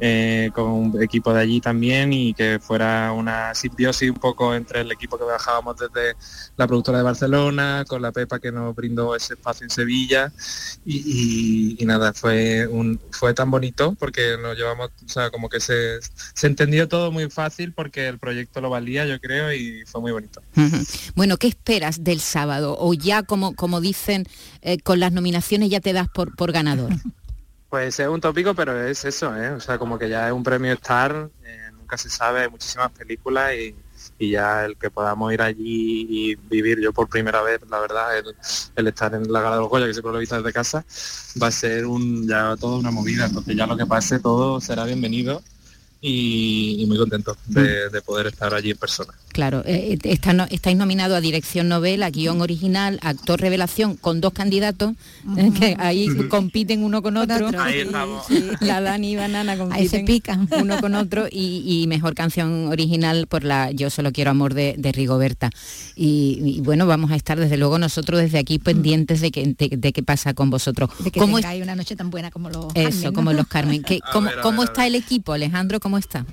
[0.04, 4.80] eh, con un equipo de allí también y que fuera una simbiosis un poco entre
[4.80, 6.16] el equipo que bajábamos desde
[6.56, 10.32] la productora de Barcelona, con la Pepa que nos brindó ese espacio en Sevilla
[10.84, 15.48] y, y- y nada, fue un fue tan bonito porque nos llevamos, o sea, como
[15.48, 16.00] que se,
[16.34, 20.10] se entendió todo muy fácil porque el proyecto lo valía, yo creo, y fue muy
[20.10, 20.42] bonito.
[21.14, 22.76] Bueno, ¿qué esperas del sábado?
[22.80, 24.24] O ya, como, como dicen,
[24.62, 26.90] eh, con las nominaciones ya te das por, por ganador.
[27.72, 29.48] Pues es un tópico, pero es eso, ¿eh?
[29.52, 32.90] O sea, como que ya es un premio Star, eh, nunca se sabe, hay muchísimas
[32.90, 33.74] películas y,
[34.30, 38.36] ya el que podamos ir allí y vivir yo por primera vez, la verdad, el,
[38.76, 40.84] el estar en la gala de los Goya, que siempre lo he visto desde casa,
[41.42, 44.84] va a ser un ya toda una movida, entonces ya lo que pase todo será
[44.84, 45.42] bienvenido
[46.04, 49.14] y, y muy contento de, de poder estar allí en persona.
[49.28, 54.32] Claro, eh, está no- estáis nominado a dirección novela, guion original, actor revelación, con dos
[54.34, 54.92] candidatos
[55.38, 57.46] eh, que ahí compiten uno con otro.
[57.46, 58.26] otro, Ahí estamos.
[58.60, 60.48] La Dani y Banana compiten Ahí se pican.
[60.60, 64.74] uno con otro y, y mejor canción original por la Yo solo quiero amor de,
[64.76, 65.48] de Rigoberta.
[65.96, 69.76] Y, y bueno, vamos a estar desde luego nosotros desde aquí pendientes de, que, de,
[69.76, 70.90] de qué pasa con vosotros.
[70.98, 73.12] De que ¿Cómo es- una noche tan buena como los eso, Carmen, ¿no?
[73.12, 73.82] como los Carmen.
[73.82, 75.80] ¿Qué- A ¿Cómo, ver, cómo ver, está el equipo, Alejandro?
[75.80, 76.24] ¿Cómo está?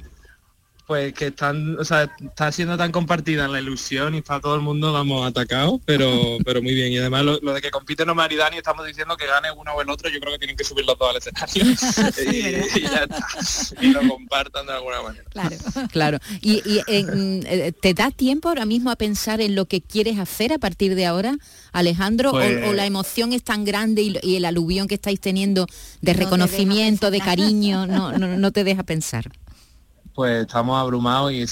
[0.90, 4.62] Pues que están, o sea, está siendo tan compartida la ilusión y está todo el
[4.62, 6.10] mundo, vamos, atacado, pero
[6.44, 6.92] pero muy bien.
[6.92, 9.72] Y además lo, lo de que compiten Omar y Dani, estamos diciendo que gane uno
[9.74, 11.64] o el otro, yo creo que tienen que subir los dos al escenario
[12.74, 13.28] y, y ya está.
[13.86, 15.26] Y lo compartan de alguna manera.
[15.30, 15.56] Claro.
[15.92, 16.18] Claro.
[16.42, 19.82] ¿Y, y, eh, mm, eh, te da tiempo ahora mismo a pensar en lo que
[19.82, 21.38] quieres hacer a partir de ahora,
[21.72, 22.32] Alejandro?
[22.32, 25.68] ¿O- Pues- ¿O, la emoción es tan grande y, y el aluvión que estáis teniendo
[26.02, 29.30] de reconocimiento, de cariño, no, no, no te deja pensar?
[30.14, 31.46] Pues estamos abrumados y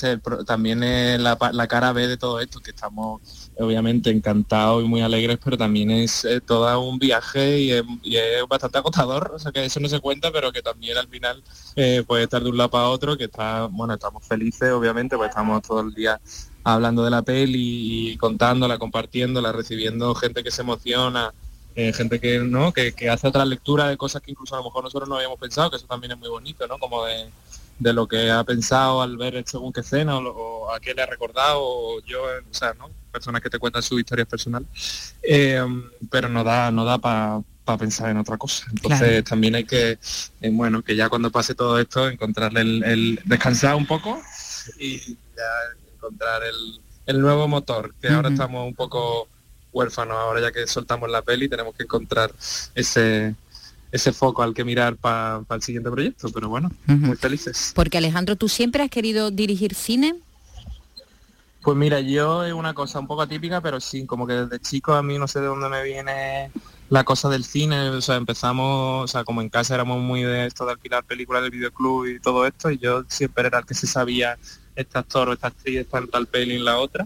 [0.46, 3.22] también es la, cara B de todo esto, que estamos
[3.58, 8.46] obviamente encantados y muy alegres, pero también es todo un viaje y es, y es
[8.48, 11.42] bastante agotador, o sea que eso no se cuenta, pero que también al final
[11.76, 15.30] eh, puede estar de un lado para otro, que está, bueno, estamos felices obviamente, pues
[15.30, 16.20] estamos todo el día
[16.64, 21.34] hablando de la peli y contándola, compartiéndola, recibiendo gente que se emociona,
[21.76, 24.66] eh, gente que no, que, que hace otra lectura de cosas que incluso a lo
[24.66, 26.80] mejor nosotros no habíamos pensado, que eso también es muy bonito, ¿no?
[26.80, 27.30] Como de,
[27.80, 31.06] de lo que ha pensado al ver según qué escena o, a qué le ha
[31.06, 32.90] recordado, o yo, eh, o sea, ¿no?
[33.12, 35.16] Personas que te cuentan sus historias personales.
[35.24, 35.64] Eh,
[36.10, 37.42] pero no da, no da para
[37.78, 38.66] pensar en otra cosa.
[38.72, 39.24] Entonces Claro.
[39.24, 39.92] también hay que,
[40.42, 44.22] eh, bueno, que ya cuando pase todo esto, encontrarle el, el- descansar un poco
[44.80, 44.98] y
[45.36, 49.28] ya encontrar el, el nuevo motor, que ahora estamos un poco
[49.74, 52.32] huérfanos ahora ya que soltamos la peli, tenemos que encontrar
[52.74, 53.36] ese
[53.92, 57.72] ese foco al que mirar para el siguiente proyecto, pero bueno, muy felices.
[57.76, 60.16] Porque Alejandro, ¿tú siempre has querido dirigir cine?
[61.62, 64.94] Pues mira, yo es una cosa un poco atípica, pero sí, como que desde chico
[64.94, 66.50] a mí no sé de dónde me viene
[66.90, 70.46] la cosa del cine, o sea, empezamos, o sea, como en casa éramos muy de
[70.46, 73.74] esto de alquilar películas del videoclub y todo esto, y yo siempre era el que
[73.74, 74.38] se sabía
[74.76, 77.06] este actor o esta actriz está en tal peli en la otra.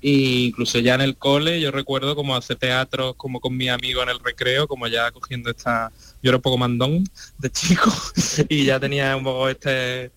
[0.00, 4.02] Y incluso ya en el cole yo recuerdo como hacer teatro como con mi amigo
[4.02, 5.92] en el recreo, como ya cogiendo esta,
[6.22, 7.04] yo era un poco mandón
[7.38, 7.92] de chico
[8.48, 10.10] y ya tenía un poco este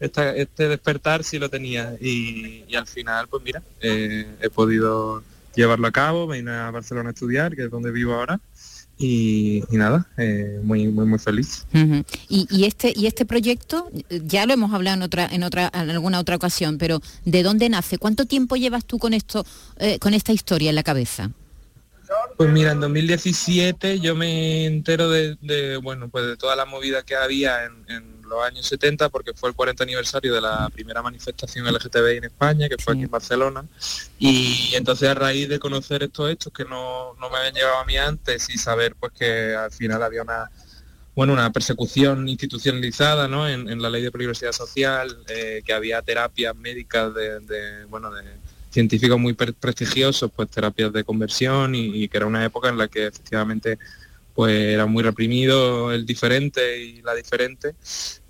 [0.00, 1.96] este despertar sí lo tenía.
[2.00, 5.22] Y, al final pues mira, eh, he podido
[5.54, 8.40] llevarlo a cabo, me vine a Barcelona a estudiar, que es donde vivo ahora,
[8.98, 11.66] y, nada, eh, muy muy muy feliz.
[12.28, 16.20] y, este y este proyecto ya lo hemos hablado en otra en otra en alguna
[16.20, 17.98] otra ocasión, pero ¿de dónde nace?
[17.98, 19.44] ¿Cuánto tiempo llevas tú con esto
[19.78, 21.30] eh, con esta historia en la cabeza?
[22.36, 27.16] Pues mira, en 2017 yo me entero de, bueno pues de toda la movida que
[27.16, 32.18] había en los años 70 porque fue el 40 aniversario de la primera manifestación LGTBI
[32.18, 33.64] en España, que fue aquí en Barcelona.
[34.18, 37.96] Y entonces a raíz de conocer estos hechos que no, me habían llevado a mí
[37.96, 40.50] antes y saber pues que al final había una
[41.14, 43.48] bueno, una persecución institucionalizada ¿no?
[43.48, 48.24] en, la ley de peligrosidad social, eh, que había terapias médicas de, bueno, de
[48.70, 52.88] científicos muy prestigiosos, pues terapias de conversión y, y, que era una época en la
[52.88, 53.78] que efectivamente
[54.34, 57.74] pues era muy reprimido el diferente y la diferente,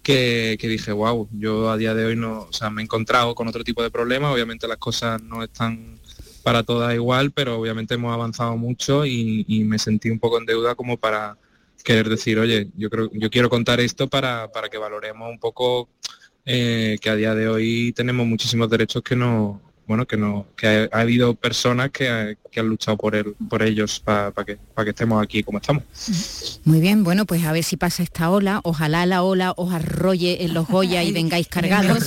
[0.04, 3.48] que, dije, wow, yo a día de hoy no, o sea, me he encontrado con
[3.48, 5.98] otro tipo de problemas, obviamente las cosas no están
[6.44, 10.74] para todas igual, pero obviamente hemos avanzado mucho y, me sentí un poco en deuda
[10.74, 11.38] como para
[11.82, 15.88] querer decir, oye, yo creo, yo quiero contar esto para, para que valoremos un poco
[16.44, 20.88] eh, que a día de hoy tenemos muchísimos derechos que no, bueno, que no, que
[20.90, 25.42] ha, habido personas que, han luchado por él, por ellos para que, que estemos aquí
[25.42, 25.82] como estamos.
[26.64, 30.44] Muy bien, bueno, pues a ver si pasa esta ola, ojalá la ola os arrolle
[30.44, 32.04] en los Goya y vengáis cargados.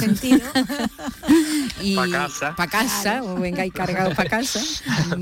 [1.82, 4.62] y para casa, para casa o vengáis cargados para casa.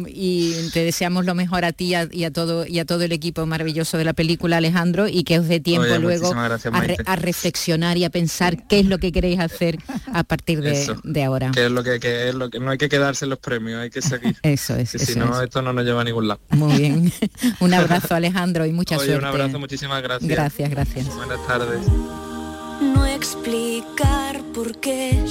[0.08, 3.46] y te deseamos lo mejor a ti y a, todo y a todo el equipo
[3.46, 8.10] maravilloso de la película, Alejandro, y que os dé tiempo luego a, reflexionar y a
[8.10, 9.78] pensar qué es lo que queréis hacer
[10.14, 11.52] a partir de, ahora.
[11.54, 11.96] ¿Qué es lo que,
[12.30, 14.36] es lo que no hay que quedarse en los premios, hay que seguir.
[14.44, 14.90] Eso es.
[14.90, 16.40] si no, esto no nos lleva a ningún lado.
[16.50, 17.14] Muy bien.
[17.60, 19.18] un abrazo, Alejandro, y mucha suerte.
[19.18, 20.30] Un abrazo, muchísimas gracias.
[20.30, 21.16] Gracias, gracias.
[21.16, 21.80] Buenas tardes.
[22.82, 25.24] No explicar por qué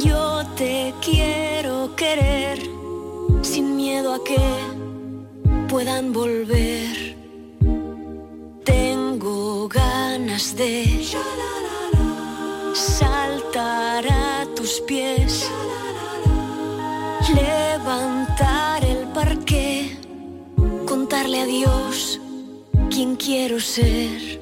[0.00, 2.58] yo te quiero querer
[3.42, 4.38] sin miedo a que
[5.68, 7.16] puedan volver.
[8.64, 11.04] Tengo ganas de
[12.74, 15.48] saltar a tus pies,
[17.34, 19.96] levantar el parque,
[20.86, 22.20] contarle a Dios
[22.90, 24.40] quién quiero ser.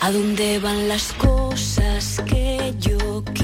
[0.00, 3.41] ¿A dónde van las cosas que yo quise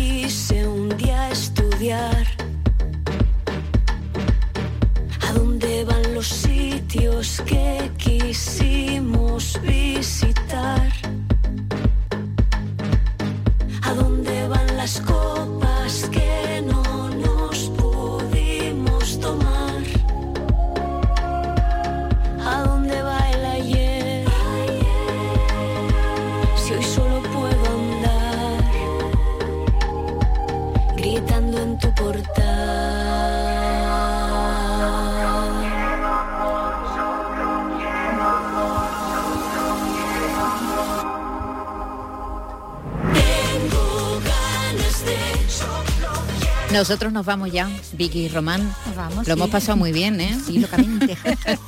[46.78, 48.72] Nosotros nos vamos ya, Vicky y Román.
[48.96, 49.26] vamos.
[49.26, 50.38] Lo hemos pasado muy bien, ¿eh?
[50.46, 51.18] Sí, locamente.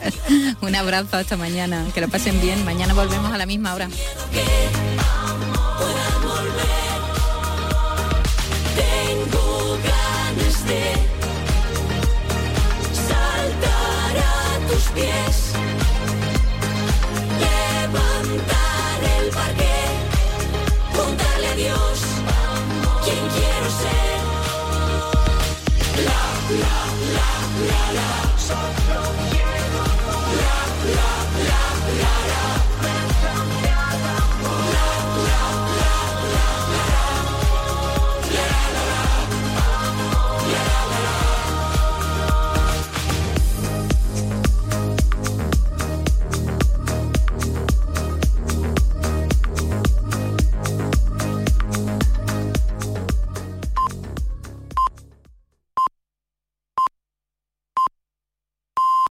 [0.61, 1.85] Un abrazo hasta mañana.
[1.93, 2.65] Que lo pasen bien.
[2.65, 3.89] Mañana volvemos a la misma hora.
[8.77, 10.93] Tengo ganas de
[12.95, 15.50] saltar a tus pies.
[28.37, 28.80] Só